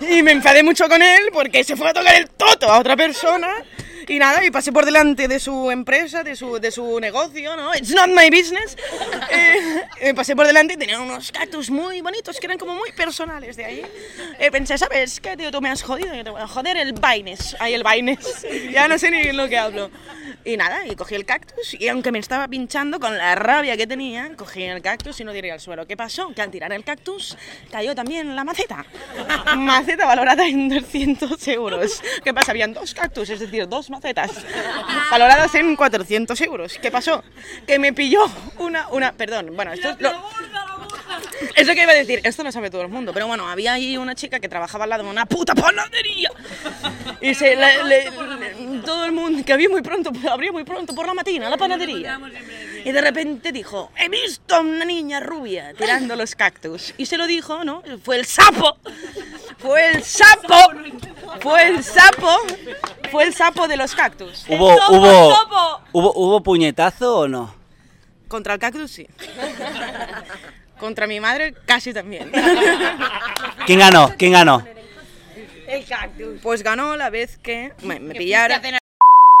y 0.00 0.22
me 0.22 0.32
enfadé 0.32 0.62
mucho 0.62 0.88
con 0.88 1.02
él 1.02 1.28
porque 1.32 1.62
se 1.62 1.76
fue 1.76 1.90
a 1.90 1.92
tocar 1.92 2.14
el 2.14 2.30
toto 2.30 2.72
a 2.72 2.78
otra 2.78 2.96
persona 2.96 3.48
y 4.10 4.18
nada, 4.18 4.44
y 4.44 4.50
pasé 4.50 4.72
por 4.72 4.84
delante 4.84 5.28
de 5.28 5.38
su 5.38 5.70
empresa, 5.70 6.24
de 6.24 6.34
su, 6.34 6.58
de 6.58 6.72
su 6.72 6.98
negocio, 6.98 7.56
¿no? 7.56 7.72
It's 7.76 7.94
not 7.94 8.08
my 8.08 8.28
business. 8.28 8.76
Eh, 9.32 9.82
me 10.06 10.14
pasé 10.14 10.34
por 10.34 10.46
delante 10.46 10.74
y 10.74 10.76
tenía 10.76 11.00
unos 11.00 11.30
cactus 11.30 11.70
muy 11.70 12.00
bonitos 12.00 12.40
que 12.40 12.46
eran 12.46 12.58
como 12.58 12.74
muy 12.74 12.90
personales 12.90 13.56
de 13.56 13.64
ahí. 13.64 13.82
Eh, 14.40 14.50
pensé, 14.50 14.76
¿sabes 14.76 15.20
qué, 15.20 15.36
tío? 15.36 15.52
Tú 15.52 15.60
me 15.60 15.70
has 15.70 15.82
jodido, 15.82 16.12
yo 16.14 16.24
te 16.24 16.30
voy 16.30 16.40
a 16.40 16.48
joder 16.48 16.76
el 16.76 16.94
vaines. 16.94 17.56
Ay, 17.60 17.74
el 17.74 17.84
vaines. 17.84 18.44
Ya 18.72 18.88
no 18.88 18.98
sé 18.98 19.10
ni 19.10 19.20
en 19.20 19.36
lo 19.36 19.48
que 19.48 19.56
hablo. 19.56 19.90
Y 20.44 20.56
nada, 20.56 20.86
y 20.86 20.96
cogí 20.96 21.14
el 21.14 21.26
cactus 21.26 21.74
y 21.74 21.88
aunque 21.88 22.10
me 22.10 22.18
estaba 22.18 22.48
pinchando 22.48 22.98
con 22.98 23.16
la 23.16 23.34
rabia 23.34 23.76
que 23.76 23.86
tenía, 23.86 24.34
cogí 24.36 24.64
el 24.64 24.82
cactus 24.82 25.20
y 25.20 25.24
no 25.24 25.32
tiré 25.32 25.52
al 25.52 25.60
suelo. 25.60 25.86
¿Qué 25.86 25.96
pasó? 25.96 26.32
Que 26.34 26.42
al 26.42 26.50
tirar 26.50 26.72
el 26.72 26.82
cactus 26.82 27.36
cayó 27.70 27.94
también 27.94 28.34
la 28.34 28.42
maceta. 28.42 28.84
Maceta 29.56 30.06
valorada 30.06 30.46
en 30.46 30.68
200 30.68 31.48
euros. 31.48 32.02
¿Qué 32.24 32.34
pasa? 32.34 32.50
Habían 32.50 32.72
dos 32.72 32.94
cactus, 32.94 33.30
es 33.30 33.38
decir, 33.40 33.68
dos 33.68 33.90
macetas 33.90 33.99
valoradas 35.10 35.54
en 35.54 35.76
400 35.76 36.40
euros. 36.42 36.78
¿Qué 36.80 36.90
pasó? 36.90 37.22
Que 37.66 37.78
me 37.78 37.92
pilló 37.92 38.20
una, 38.58 38.88
una, 38.88 39.12
perdón, 39.12 39.54
bueno, 39.54 39.72
esto 39.72 39.90
es 39.90 40.00
lo... 40.00 40.10
Es 41.56 41.66
lo 41.66 41.74
que 41.74 41.82
iba 41.82 41.92
a 41.92 41.94
decir, 41.94 42.20
esto 42.24 42.44
no 42.44 42.52
sabe 42.52 42.70
todo 42.70 42.82
el 42.82 42.88
mundo, 42.88 43.12
pero 43.12 43.26
bueno, 43.26 43.48
había 43.48 43.72
ahí 43.74 43.96
una 43.96 44.14
chica 44.14 44.38
que 44.40 44.48
trabajaba 44.48 44.84
al 44.84 44.90
lado 44.90 45.02
de 45.04 45.10
una 45.10 45.26
puta 45.26 45.54
panadería. 45.54 46.30
Y 47.20 47.34
se, 47.34 47.56
le- 47.56 47.84
le- 47.84 48.04
le- 48.10 48.82
todo 48.84 49.04
el 49.04 49.12
mundo, 49.12 49.42
que 49.44 49.52
había 49.52 49.68
muy 49.68 49.82
pronto, 49.82 50.10
abría 50.30 50.52
muy 50.52 50.64
pronto 50.64 50.94
por 50.94 51.06
la 51.06 51.14
matina 51.14 51.50
la 51.50 51.56
panadería. 51.56 52.18
Y 52.84 52.92
de 52.92 53.00
repente 53.00 53.52
dijo, 53.52 53.90
he 53.98 54.08
visto 54.08 54.54
a 54.54 54.60
una 54.60 54.84
niña 54.84 55.20
rubia 55.20 55.74
tirando 55.76 56.14
los 56.16 56.34
cactus. 56.34 56.94
Y 56.96 57.06
se 57.06 57.16
lo 57.18 57.26
dijo, 57.26 57.64
¿no? 57.64 57.82
Fue 58.04 58.16
el 58.16 58.24
sapo. 58.24 58.76
Fue 59.58 59.90
el 59.90 60.02
sapo. 60.04 60.72
Fue 61.40 61.68
el 61.68 61.84
sapo. 61.84 62.36
Fue 63.10 63.24
el 63.24 63.34
sapo 63.34 63.68
de 63.68 63.76
los 63.76 63.94
cactus. 63.94 64.44
¿Hubo, 64.48 64.74
hubo, 64.90 65.34
hubo, 65.92 66.12
¿Hubo 66.14 66.42
puñetazo 66.42 67.20
o 67.20 67.28
no? 67.28 67.54
Contra 68.28 68.54
el 68.54 68.60
cactus 68.60 68.90
sí. 68.90 69.06
Contra 70.78 71.06
mi 71.06 71.20
madre 71.20 71.54
casi 71.66 71.92
también. 71.92 72.30
¿Quién 73.66 73.78
ganó? 73.78 74.14
¿Quién 74.16 74.32
ganó? 74.32 74.64
El 75.66 75.84
cactus. 75.84 76.40
Pues 76.42 76.62
ganó 76.62 76.96
la 76.96 77.10
vez 77.10 77.38
que 77.38 77.72
me, 77.82 78.00
me 78.00 78.14
pillaron, 78.14 78.60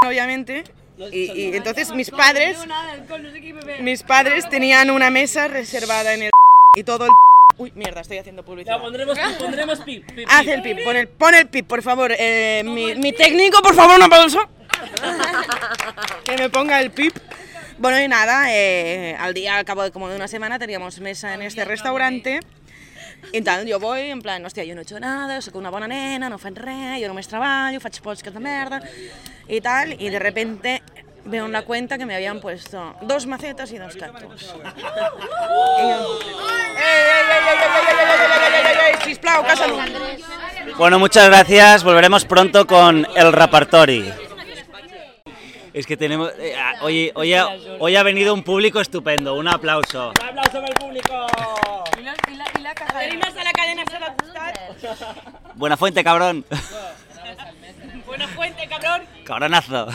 obviamente. 0.06 0.64
Y, 1.12 1.32
y 1.32 1.56
entonces 1.56 1.92
mis 1.92 2.10
padres, 2.10 2.58
mis 3.80 4.02
padres 4.02 4.48
tenían 4.48 4.90
una 4.90 5.08
mesa 5.08 5.48
reservada 5.48 6.12
en 6.12 6.24
el 6.24 6.30
y 6.76 6.84
todo 6.84 7.06
el 7.06 7.10
Uy, 7.60 7.70
mierda, 7.74 8.00
estoy 8.00 8.16
haciendo 8.16 8.42
publicidad. 8.42 8.76
Ya, 8.76 8.82
pondremos, 8.82 9.18
pondremos 9.38 9.80
pip, 9.80 10.10
pip, 10.12 10.26
Haz 10.30 10.46
el 10.46 10.62
pip, 10.62 10.78
pon 10.82 10.96
el, 10.96 11.08
pon 11.08 11.34
el 11.34 11.46
pip, 11.46 11.66
por 11.66 11.82
favor. 11.82 12.10
Eh, 12.18 12.62
mi, 12.64 12.94
mi 12.94 13.12
técnico, 13.12 13.60
por 13.60 13.74
favor, 13.74 13.96
un 13.96 14.02
aplauso. 14.04 14.48
que 16.24 16.38
me 16.38 16.48
ponga 16.48 16.80
el 16.80 16.90
pip. 16.90 17.14
Bueno, 17.76 18.00
y 18.00 18.08
nada, 18.08 18.46
eh, 18.48 19.14
al 19.20 19.34
día, 19.34 19.58
al 19.58 19.66
cabo 19.66 19.82
de 19.82 19.90
como 19.90 20.08
de 20.08 20.16
una 20.16 20.26
semana, 20.26 20.58
teníamos 20.58 21.00
mesa 21.00 21.34
en 21.34 21.42
este 21.42 21.66
restaurante. 21.66 22.40
I 23.34 23.42
tal, 23.42 23.70
jo 23.70 23.78
voy, 23.78 24.08
en 24.08 24.22
plan, 24.22 24.42
hòstia, 24.42 24.64
jo 24.64 24.74
no 24.74 24.80
he 24.80 24.84
hecho 24.84 24.98
nada, 24.98 25.42
sóc 25.42 25.54
una 25.56 25.68
bona 25.68 25.86
nena, 25.86 26.30
no 26.32 26.38
faig 26.40 26.56
res, 26.56 26.96
jo 27.02 27.08
només 27.12 27.28
treballo, 27.28 27.76
faig 27.76 28.00
podcast 28.00 28.32
de 28.32 28.40
merda, 28.40 28.80
y 29.46 29.60
tal, 29.60 29.92
y 30.00 30.08
de 30.08 30.18
repente 30.18 30.80
de 31.24 31.42
una 31.42 31.62
cuenta 31.62 31.98
que 31.98 32.06
me 32.06 32.14
habían 32.14 32.40
puesto 32.40 32.94
dos 33.02 33.26
macetas 33.26 33.72
y 33.72 33.78
dos 33.78 33.96
cactus. 33.96 34.54
Bueno, 40.76 40.98
muchas 40.98 41.26
gracias. 41.26 41.84
Volveremos 41.84 42.24
pronto 42.24 42.66
con 42.66 43.06
el 43.14 43.32
repertorio. 43.32 44.14
Es 45.72 45.86
que 45.86 45.96
tenemos. 45.96 46.32
Eh, 46.38 46.54
ah, 46.58 46.74
hoy, 46.82 47.12
hoy, 47.14 47.32
ha, 47.34 47.48
hoy 47.78 47.94
ha 47.94 48.02
venido 48.02 48.34
un 48.34 48.42
público 48.42 48.80
estupendo. 48.80 49.34
Un 49.34 49.46
aplauso. 49.46 50.12
Un 50.20 50.28
aplauso 50.28 50.52
para 50.52 50.66
el 50.66 50.74
público. 50.74 51.26
Y 51.98 52.02
la, 52.02 52.14
y 52.28 52.34
la, 52.34 52.44
y 52.58 52.62
la 52.62 52.74
Buena 55.54 55.76
fuente, 55.76 56.02
cabrón. 56.02 56.44
Buena 58.06 58.26
fuente, 58.28 58.66
cabrón. 58.66 59.02
Cabronazo. 59.24 59.88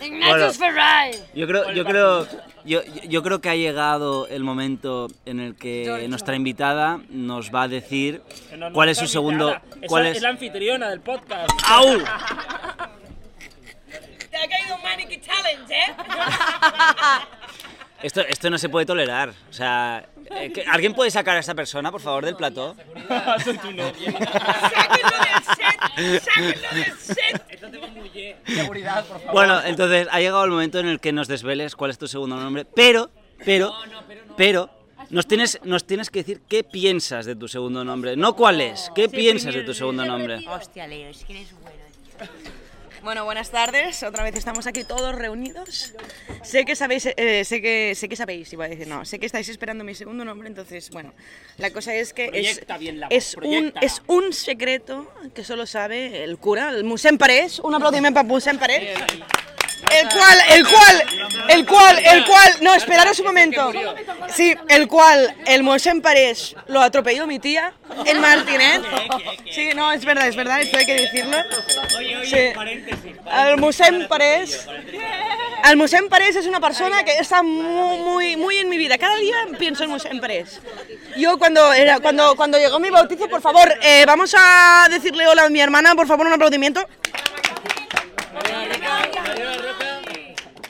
Ignatius 0.00 0.58
Ferrari. 0.58 1.16
Yo 1.34 1.46
creo, 1.46 1.72
yo 1.72 1.84
creo, 1.84 2.26
yo, 2.64 2.80
yo 3.08 3.22
creo 3.22 3.40
que 3.40 3.48
ha 3.48 3.56
llegado 3.56 4.26
el 4.28 4.44
momento 4.44 5.08
en 5.26 5.40
el 5.40 5.54
que 5.54 6.06
nuestra 6.08 6.36
invitada 6.36 7.00
nos 7.10 7.54
va 7.54 7.62
a 7.62 7.68
decir 7.68 8.22
no, 8.52 8.68
no 8.68 8.72
cuál 8.72 8.88
es 8.88 8.98
su 8.98 9.06
segundo, 9.06 9.56
cuál 9.88 10.06
es. 10.06 10.16
es 10.16 10.22
la 10.22 10.30
anfitriona 10.30 10.90
del 10.90 11.00
podcast. 11.00 11.50
¡Au! 11.66 11.98
Te 14.30 14.36
ha 14.38 14.48
caído 14.48 14.76
un 14.76 14.82
Challenge, 15.20 15.74
¿eh? 15.74 15.94
Esto, 18.02 18.20
esto 18.22 18.50
no 18.50 18.58
se 18.58 18.68
puede 18.68 18.84
tolerar. 18.84 19.28
O 19.48 19.52
sea, 19.52 20.04
eh, 20.30 20.52
¿alguien 20.68 20.92
puede 20.92 21.10
sacar 21.10 21.36
a 21.36 21.40
esta 21.40 21.54
persona, 21.54 21.92
por 21.92 22.00
favor, 22.00 22.24
del 22.24 22.34
plató? 22.34 22.74
Soy 23.44 23.58
tu 23.58 23.70
novia. 23.70 24.12
¡Sáquenlo 24.12 25.18
del 25.18 25.44
set! 25.56 26.22
¡Sáquenlo 26.24 26.68
del 26.72 26.98
set! 26.98 27.51
Seguridad, 28.46 29.04
por 29.04 29.18
favor. 29.18 29.32
Bueno, 29.32 29.62
entonces 29.64 30.08
ha 30.10 30.20
llegado 30.20 30.44
el 30.44 30.50
momento 30.50 30.78
en 30.78 30.86
el 30.86 31.00
que 31.00 31.12
nos 31.12 31.28
desveles 31.28 31.76
cuál 31.76 31.90
es 31.90 31.98
tu 31.98 32.06
segundo 32.06 32.36
nombre, 32.36 32.64
pero, 32.64 33.10
pero, 33.44 33.74
pero, 34.36 34.70
nos 35.10 35.26
tienes, 35.26 35.60
nos 35.64 35.84
tienes 35.84 36.10
que 36.10 36.20
decir 36.20 36.42
qué 36.48 36.64
piensas 36.64 37.26
de 37.26 37.36
tu 37.36 37.48
segundo 37.48 37.84
nombre, 37.84 38.16
no 38.16 38.34
cuál 38.34 38.60
es, 38.60 38.90
qué 38.94 39.08
piensas 39.08 39.54
de 39.54 39.62
tu 39.62 39.74
segundo 39.74 40.04
nombre. 40.04 40.44
Hostia, 40.48 40.86
Leo, 40.86 41.10
es 41.10 41.24
que 41.24 41.32
eres 41.34 41.52
bueno. 41.60 41.82
Bueno, 43.02 43.24
buenas 43.24 43.50
tardes. 43.50 44.04
Otra 44.04 44.22
vez 44.22 44.36
estamos 44.36 44.68
aquí 44.68 44.84
todos 44.84 45.12
reunidos. 45.12 45.92
Sé 46.44 46.64
que 46.64 46.76
sabéis, 46.76 47.06
eh, 47.16 47.44
sé 47.44 47.60
que 47.60 47.94
sé 47.96 48.08
que 48.08 48.14
sabéis, 48.14 48.52
iba 48.52 48.64
a 48.64 48.68
decir, 48.68 48.86
no, 48.86 49.04
sé 49.04 49.18
que 49.18 49.26
estáis 49.26 49.48
esperando 49.48 49.82
mi 49.82 49.94
segundo 49.94 50.24
nombre, 50.24 50.46
entonces, 50.46 50.88
bueno, 50.90 51.12
la 51.58 51.70
cosa 51.70 51.94
es 51.94 52.12
que 52.12 52.30
es, 52.32 52.64
bien 52.78 53.00
la 53.00 53.08
voz, 53.08 53.16
es 53.16 53.36
un 53.36 53.72
es 53.80 54.02
un 54.06 54.32
secreto 54.32 55.12
que 55.34 55.42
solo 55.42 55.66
sabe 55.66 56.22
el 56.22 56.38
cura, 56.38 56.68
el 56.68 56.84
Musem 56.84 57.18
Parés. 57.18 57.58
Un 57.58 57.74
aplaudimiento 57.74 58.14
para 58.14 58.28
Musem 58.28 58.56
Parés. 58.56 58.96
El 59.90 60.08
cual, 60.08 60.38
el 60.50 60.66
cual, 60.66 61.04
el 61.48 61.66
cual, 61.66 61.98
el 61.98 62.24
cual, 62.24 62.56
no, 62.60 62.74
esperaros 62.74 63.18
un 63.18 63.26
momento. 63.26 63.72
Sí, 64.28 64.54
el 64.68 64.88
cual, 64.88 65.34
el 65.46 65.62
Mosén 65.62 66.00
Parés 66.00 66.54
lo 66.68 66.80
atropelló 66.80 67.26
mi 67.26 67.38
tía 67.38 67.72
en 68.04 68.20
Martinet. 68.20 68.82
Sí, 69.50 69.70
no, 69.74 69.92
es 69.92 70.04
verdad, 70.04 70.28
es 70.28 70.36
verdad, 70.36 70.60
esto 70.60 70.78
hay 70.78 70.86
que 70.86 70.94
decirlo. 70.94 71.36
Sí. 72.24 72.52
El 73.46 73.56
Mosén 73.58 74.06
Parés. 74.08 74.66
El 75.64 75.76
Mosén 75.76 76.08
Parés 76.08 76.36
es 76.36 76.46
una 76.46 76.60
persona 76.60 77.04
que 77.04 77.12
está 77.18 77.42
muy, 77.42 77.98
muy, 77.98 78.36
muy 78.36 78.56
en 78.56 78.68
mi 78.68 78.78
vida. 78.78 78.98
Cada 78.98 79.16
día 79.16 79.36
pienso 79.58 79.84
en 79.84 79.90
Mosén 79.90 80.20
Parés. 80.20 80.60
Yo 81.16 81.38
cuando, 81.38 81.72
era, 81.72 82.00
cuando, 82.00 82.34
cuando 82.36 82.58
llegó 82.58 82.78
mi 82.78 82.90
bautizo, 82.90 83.28
por 83.28 83.42
favor, 83.42 83.72
eh, 83.82 84.04
vamos 84.06 84.34
a 84.38 84.86
decirle 84.90 85.26
hola 85.26 85.44
a 85.44 85.48
mi 85.50 85.60
hermana, 85.60 85.94
por 85.94 86.06
favor, 86.06 86.26
un 86.26 86.32
aplaudimiento. 86.32 86.86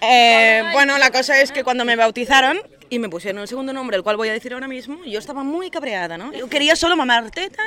Eh, 0.03 0.63
bueno, 0.73 0.99
la 0.99 1.11
cosa 1.11 1.41
es 1.41 1.53
que 1.53 1.63
cuando 1.63 1.85
me 1.85 1.95
bautizaron 1.97 2.61
y 2.91 2.99
me 2.99 3.09
pusieron 3.09 3.41
el 3.41 3.49
segundo 3.49 3.73
nombre, 3.73 3.97
el 3.97 4.03
cual 4.03 4.17
voy 4.17 4.29
a 4.29 4.33
decir 4.33 4.53
ahora 4.53 4.69
mismo, 4.69 5.03
yo 5.07 5.19
estaba 5.19 5.45
muy 5.45 5.71
cabreada, 5.71 6.19
¿no? 6.19 6.33
Yo 6.33 6.49
quería 6.49 6.77
solo 6.77 6.97
mamar 6.97 7.31
teta 7.31 7.63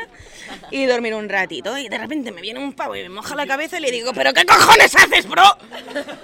y 0.70 0.86
dormir 0.86 1.16
un 1.16 1.30
ratito. 1.30 1.76
Y 1.78 1.88
de 1.90 1.98
repente 1.98 2.32
me 2.32 2.42
viene 2.42 2.60
un 2.60 2.74
pavo 2.74 2.96
y 2.96 3.04
me 3.04 3.10
moja 3.10 3.36
la 3.36 3.48
cabeza 3.48 3.78
y 3.78 3.82
le 3.82 3.90
digo, 3.90 4.12
¿pero 4.14 4.34
qué 4.34 4.46
cojones 4.46 4.96
haces, 4.96 5.28
bro? 5.28 5.44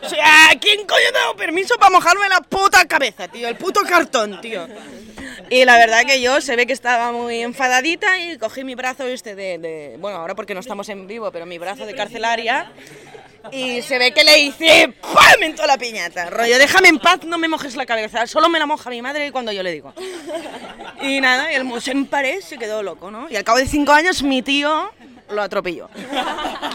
O 0.04 0.10
sea, 0.10 0.50
¿quién 0.60 0.86
coño 0.86 1.06
te 1.12 1.18
ha 1.18 1.22
dado 1.22 1.36
permiso 1.36 1.76
para 1.78 1.90
mojarme 1.92 2.28
la 2.30 2.42
puta 2.42 2.86
cabeza, 2.88 3.28
tío? 3.28 3.48
El 3.48 3.56
puto 3.56 3.82
cartón, 3.82 4.40
tío. 4.42 4.68
Y 5.50 5.66
la 5.66 5.78
verdad 5.78 6.02
que 6.06 6.22
yo 6.22 6.40
se 6.42 6.56
ve 6.56 6.68
que 6.68 6.74
estaba 6.74 7.12
muy 7.12 7.42
enfadadita 7.42 8.20
y 8.20 8.38
cogí 8.38 8.64
mi 8.64 8.76
brazo 8.76 9.08
este 9.08 9.34
de, 9.34 9.58
de- 9.58 9.96
bueno, 10.00 10.18
ahora 10.18 10.36
porque 10.36 10.54
no 10.54 10.60
estamos 10.60 10.88
en 10.90 11.08
vivo, 11.08 11.32
pero 11.32 11.46
mi 11.46 11.58
brazo 11.58 11.86
de 11.86 11.96
carcelaria 11.96 12.72
y 13.52 13.82
se 13.82 13.98
ve 13.98 14.14
que 14.14 14.24
le 14.24 14.40
hice 14.40 14.94
¡pam! 15.02 15.42
en 15.42 15.56
toda 15.56 15.68
la 15.68 15.78
piñata. 15.78 16.30
Rollo, 16.30 16.58
déjame 16.58 16.90
en 16.90 17.00
paz, 17.00 17.24
no 17.26 17.38
me 17.38 17.48
mojes 17.48 17.76
la 17.76 17.86
cabeza. 17.86 18.28
Solo 18.28 18.50
me 18.50 18.60
la 18.60 18.66
moja 18.66 18.90
mi 18.90 19.02
madre 19.02 19.32
cuando 19.32 19.52
yo 19.52 19.64
le 19.64 19.72
digo. 19.72 19.94
Y 21.02 21.20
nada, 21.20 21.52
y 21.52 21.56
el 21.56 21.64
Mosén 21.64 22.06
Parés 22.06 22.46
se 22.46 22.58
quedó 22.58 22.84
loco, 22.84 23.10
¿no? 23.10 23.28
Y 23.30 23.36
al 23.36 23.44
cabo 23.44 23.58
de 23.58 23.68
cinco 23.68 23.92
años 23.92 24.22
mi 24.24 24.42
tío 24.42 24.92
lo 25.30 25.42
atropelló. 25.42 25.90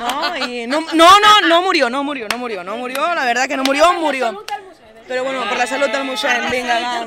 ¿No? 0.00 0.46
Y 0.46 0.66
no, 0.66 0.80
no, 0.80 1.20
no, 1.20 1.48
no 1.48 1.62
murió, 1.62 1.88
no 1.90 2.02
murió, 2.02 2.26
no 2.28 2.38
murió, 2.38 2.64
no 2.64 2.76
murió. 2.76 3.14
La 3.14 3.24
verdad 3.24 3.46
que 3.46 3.56
no 3.56 3.64
murió, 3.64 3.92
murió. 3.94 4.44
Pero 5.08 5.24
bueno, 5.24 5.48
por 5.48 5.56
la 5.56 5.66
salud 5.66 5.88
del 5.88 6.04
Musén, 6.04 6.50
venga, 6.50 6.80
va. 6.80 7.06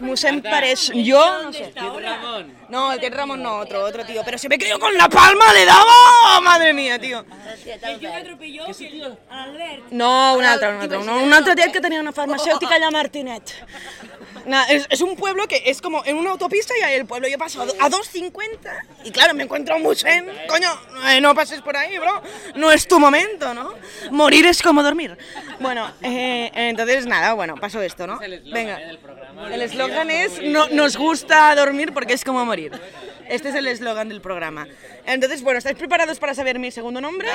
Musén 0.00 0.42
Parés, 0.42 0.92
yo 0.94 1.42
no 1.42 1.52
sé. 1.52 1.72
Ramón. 1.74 2.54
No, 2.68 2.92
el 2.92 3.00
que 3.00 3.06
es 3.06 3.14
Ramón 3.14 3.42
no, 3.42 3.58
otro, 3.58 3.84
otro 3.84 4.04
tío. 4.04 4.22
Pero 4.24 4.38
se 4.38 4.48
que 4.48 4.68
yo 4.68 4.78
con 4.78 4.96
la 4.96 5.08
palma 5.08 5.52
le 5.52 5.64
daba. 5.64 6.40
Madre 6.42 6.72
mía, 6.72 6.98
tío. 6.98 7.24
No, 9.90 10.34
un 10.34 10.44
altre, 10.44 10.68
un 10.74 10.80
altre. 10.80 10.98
Un, 10.98 11.08
un 11.08 11.32
altre 11.32 11.54
tiet 11.54 11.72
que 11.72 11.80
tenia 11.80 12.00
una 12.00 12.12
farmacèutica 12.12 12.74
allà 12.76 12.88
a 12.90 12.90
Martinet. 12.90 13.54
Na, 14.46 14.64
es, 14.64 14.86
es 14.90 15.00
un 15.00 15.16
pueblo 15.16 15.46
que 15.48 15.62
es 15.66 15.80
como 15.80 16.04
en 16.04 16.16
una 16.16 16.30
autopista 16.32 16.74
y 16.78 16.82
ahí 16.82 16.94
el 16.94 17.06
pueblo 17.06 17.28
yo 17.28 17.38
paso 17.38 17.62
a, 17.62 17.66
do- 17.66 17.74
a 17.80 17.88
2.50 17.88 18.32
y 19.04 19.10
claro, 19.10 19.34
me 19.34 19.44
encuentro 19.44 19.76
un 19.76 19.82
Musén. 19.82 20.26
Coño, 20.48 20.68
eh, 21.08 21.20
no 21.20 21.34
pases 21.34 21.62
por 21.62 21.76
ahí, 21.76 21.96
bro. 21.98 22.22
No 22.54 22.70
es 22.70 22.86
tu 22.86 22.98
momento, 22.98 23.54
¿no? 23.54 23.72
Morir 24.10 24.46
es 24.46 24.60
como 24.62 24.82
dormir. 24.82 25.16
Bueno, 25.60 25.90
eh, 26.02 26.50
entonces 26.54 27.06
nada, 27.06 27.32
bueno, 27.34 27.54
pasó 27.56 27.80
esto, 27.80 28.06
¿no? 28.06 28.18
Venga. 28.52 28.78
El 29.50 29.62
eslogan 29.62 30.10
es 30.10 30.40
no, 30.42 30.68
nos 30.68 30.96
gusta 30.96 31.54
dormir 31.54 31.92
porque 31.92 32.12
es 32.12 32.24
como 32.24 32.44
morir. 32.44 32.72
Este 33.28 33.48
es 33.48 33.54
el 33.54 33.66
eslogan 33.66 34.10
del 34.10 34.20
programa. 34.20 34.68
Entonces, 35.06 35.40
bueno, 35.42 35.56
¿estáis 35.58 35.76
preparados 35.78 36.18
para 36.18 36.34
saber 36.34 36.58
mi 36.58 36.70
segundo 36.70 37.00
nombre? 37.00 37.28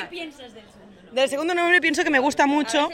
¿Qué 0.00 0.06
piensas 0.06 0.54
del? 0.54 0.62
Del 1.14 1.28
segundo 1.30 1.54
nombre 1.54 1.80
pienso 1.80 2.02
que 2.02 2.10
me 2.10 2.18
gusta 2.18 2.46
mucho. 2.46 2.88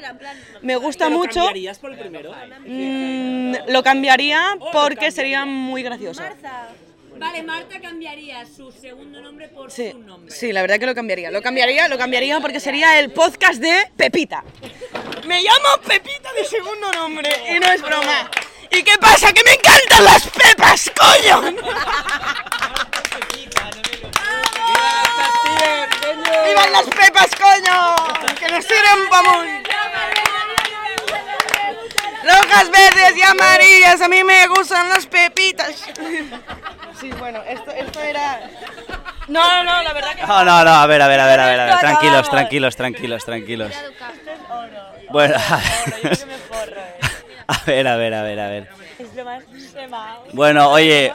Me 0.62 0.76
gusta 0.76 1.08
¿Lo 1.08 1.16
mucho. 1.18 1.34
cambiarías 1.40 1.78
por 1.78 1.92
el 1.92 1.98
primero? 1.98 2.32
Mm, 2.66 3.54
lo 3.68 3.82
cambiaría 3.82 4.56
porque 4.72 5.10
sería 5.10 5.44
muy 5.46 5.82
gracioso. 5.82 6.22
Vale, 7.18 7.42
Marta 7.42 7.78
cambiaría 7.80 8.46
su 8.46 8.72
segundo 8.72 9.20
nombre 9.20 9.48
por 9.48 9.70
Sí, 9.70 9.90
su 9.92 9.98
nombre. 9.98 10.34
sí, 10.34 10.52
la 10.52 10.62
verdad 10.62 10.78
que 10.78 10.86
lo 10.86 10.94
cambiaría. 10.94 11.30
Lo 11.30 11.42
cambiaría, 11.42 11.86
lo 11.88 11.98
cambiaría 11.98 12.40
porque 12.40 12.60
sería 12.60 12.98
el 12.98 13.10
podcast 13.10 13.60
de 13.60 13.90
Pepita. 13.96 14.42
Me 15.26 15.42
llamo 15.42 15.82
Pepita 15.86 16.32
de 16.34 16.44
segundo 16.44 16.92
nombre 16.92 17.30
y 17.54 17.58
no 17.58 17.66
es 17.72 17.82
broma. 17.82 18.30
¿Y 18.70 18.82
qué 18.82 18.92
pasa? 19.00 19.32
¡Que 19.32 19.42
me 19.44 19.52
encantan 19.52 20.04
las 20.04 20.26
pepas, 20.28 20.90
coño! 20.96 21.56
¡Vivan 26.46 26.72
las 26.72 26.86
pepas, 26.86 27.30
coño! 27.36 27.96
¡Que 28.38 28.48
nos 28.48 28.64
sirven 28.64 29.08
pa' 29.08 29.22
Rojas, 32.22 32.70
verdes 32.70 33.16
y 33.16 33.22
amarillas, 33.22 34.00
a 34.00 34.08
mí 34.08 34.22
me 34.22 34.46
gustan 34.48 34.88
las 34.90 35.06
pepitas. 35.06 35.86
Sí, 37.00 37.10
bueno, 37.12 37.42
esto, 37.48 37.70
esto 37.70 38.00
era... 38.00 38.40
No, 39.28 39.42
no, 39.42 39.64
no, 39.64 39.82
la 39.82 39.92
verdad 39.94 40.14
que... 40.14 40.26
No, 40.26 40.44
no, 40.44 40.64
no, 40.64 40.70
a 40.70 40.86
ver, 40.86 41.00
a 41.00 41.08
ver, 41.08 41.20
a 41.20 41.26
ver, 41.26 41.40
a 41.40 41.46
ver, 41.46 41.60
a 41.60 41.64
ver. 41.64 41.78
Tranquilos, 41.78 42.28
tranquilos, 42.28 42.76
tranquilos, 42.76 43.24
tranquilos. 43.24 43.72
Bueno, 45.10 45.36
a 47.46 47.60
ver, 47.66 47.88
a 47.88 47.96
ver, 47.96 48.14
a 48.14 48.22
ver, 48.22 48.40
a 48.40 48.48
ver. 48.48 48.68
Bueno, 50.32 50.70
oye, 50.70 51.12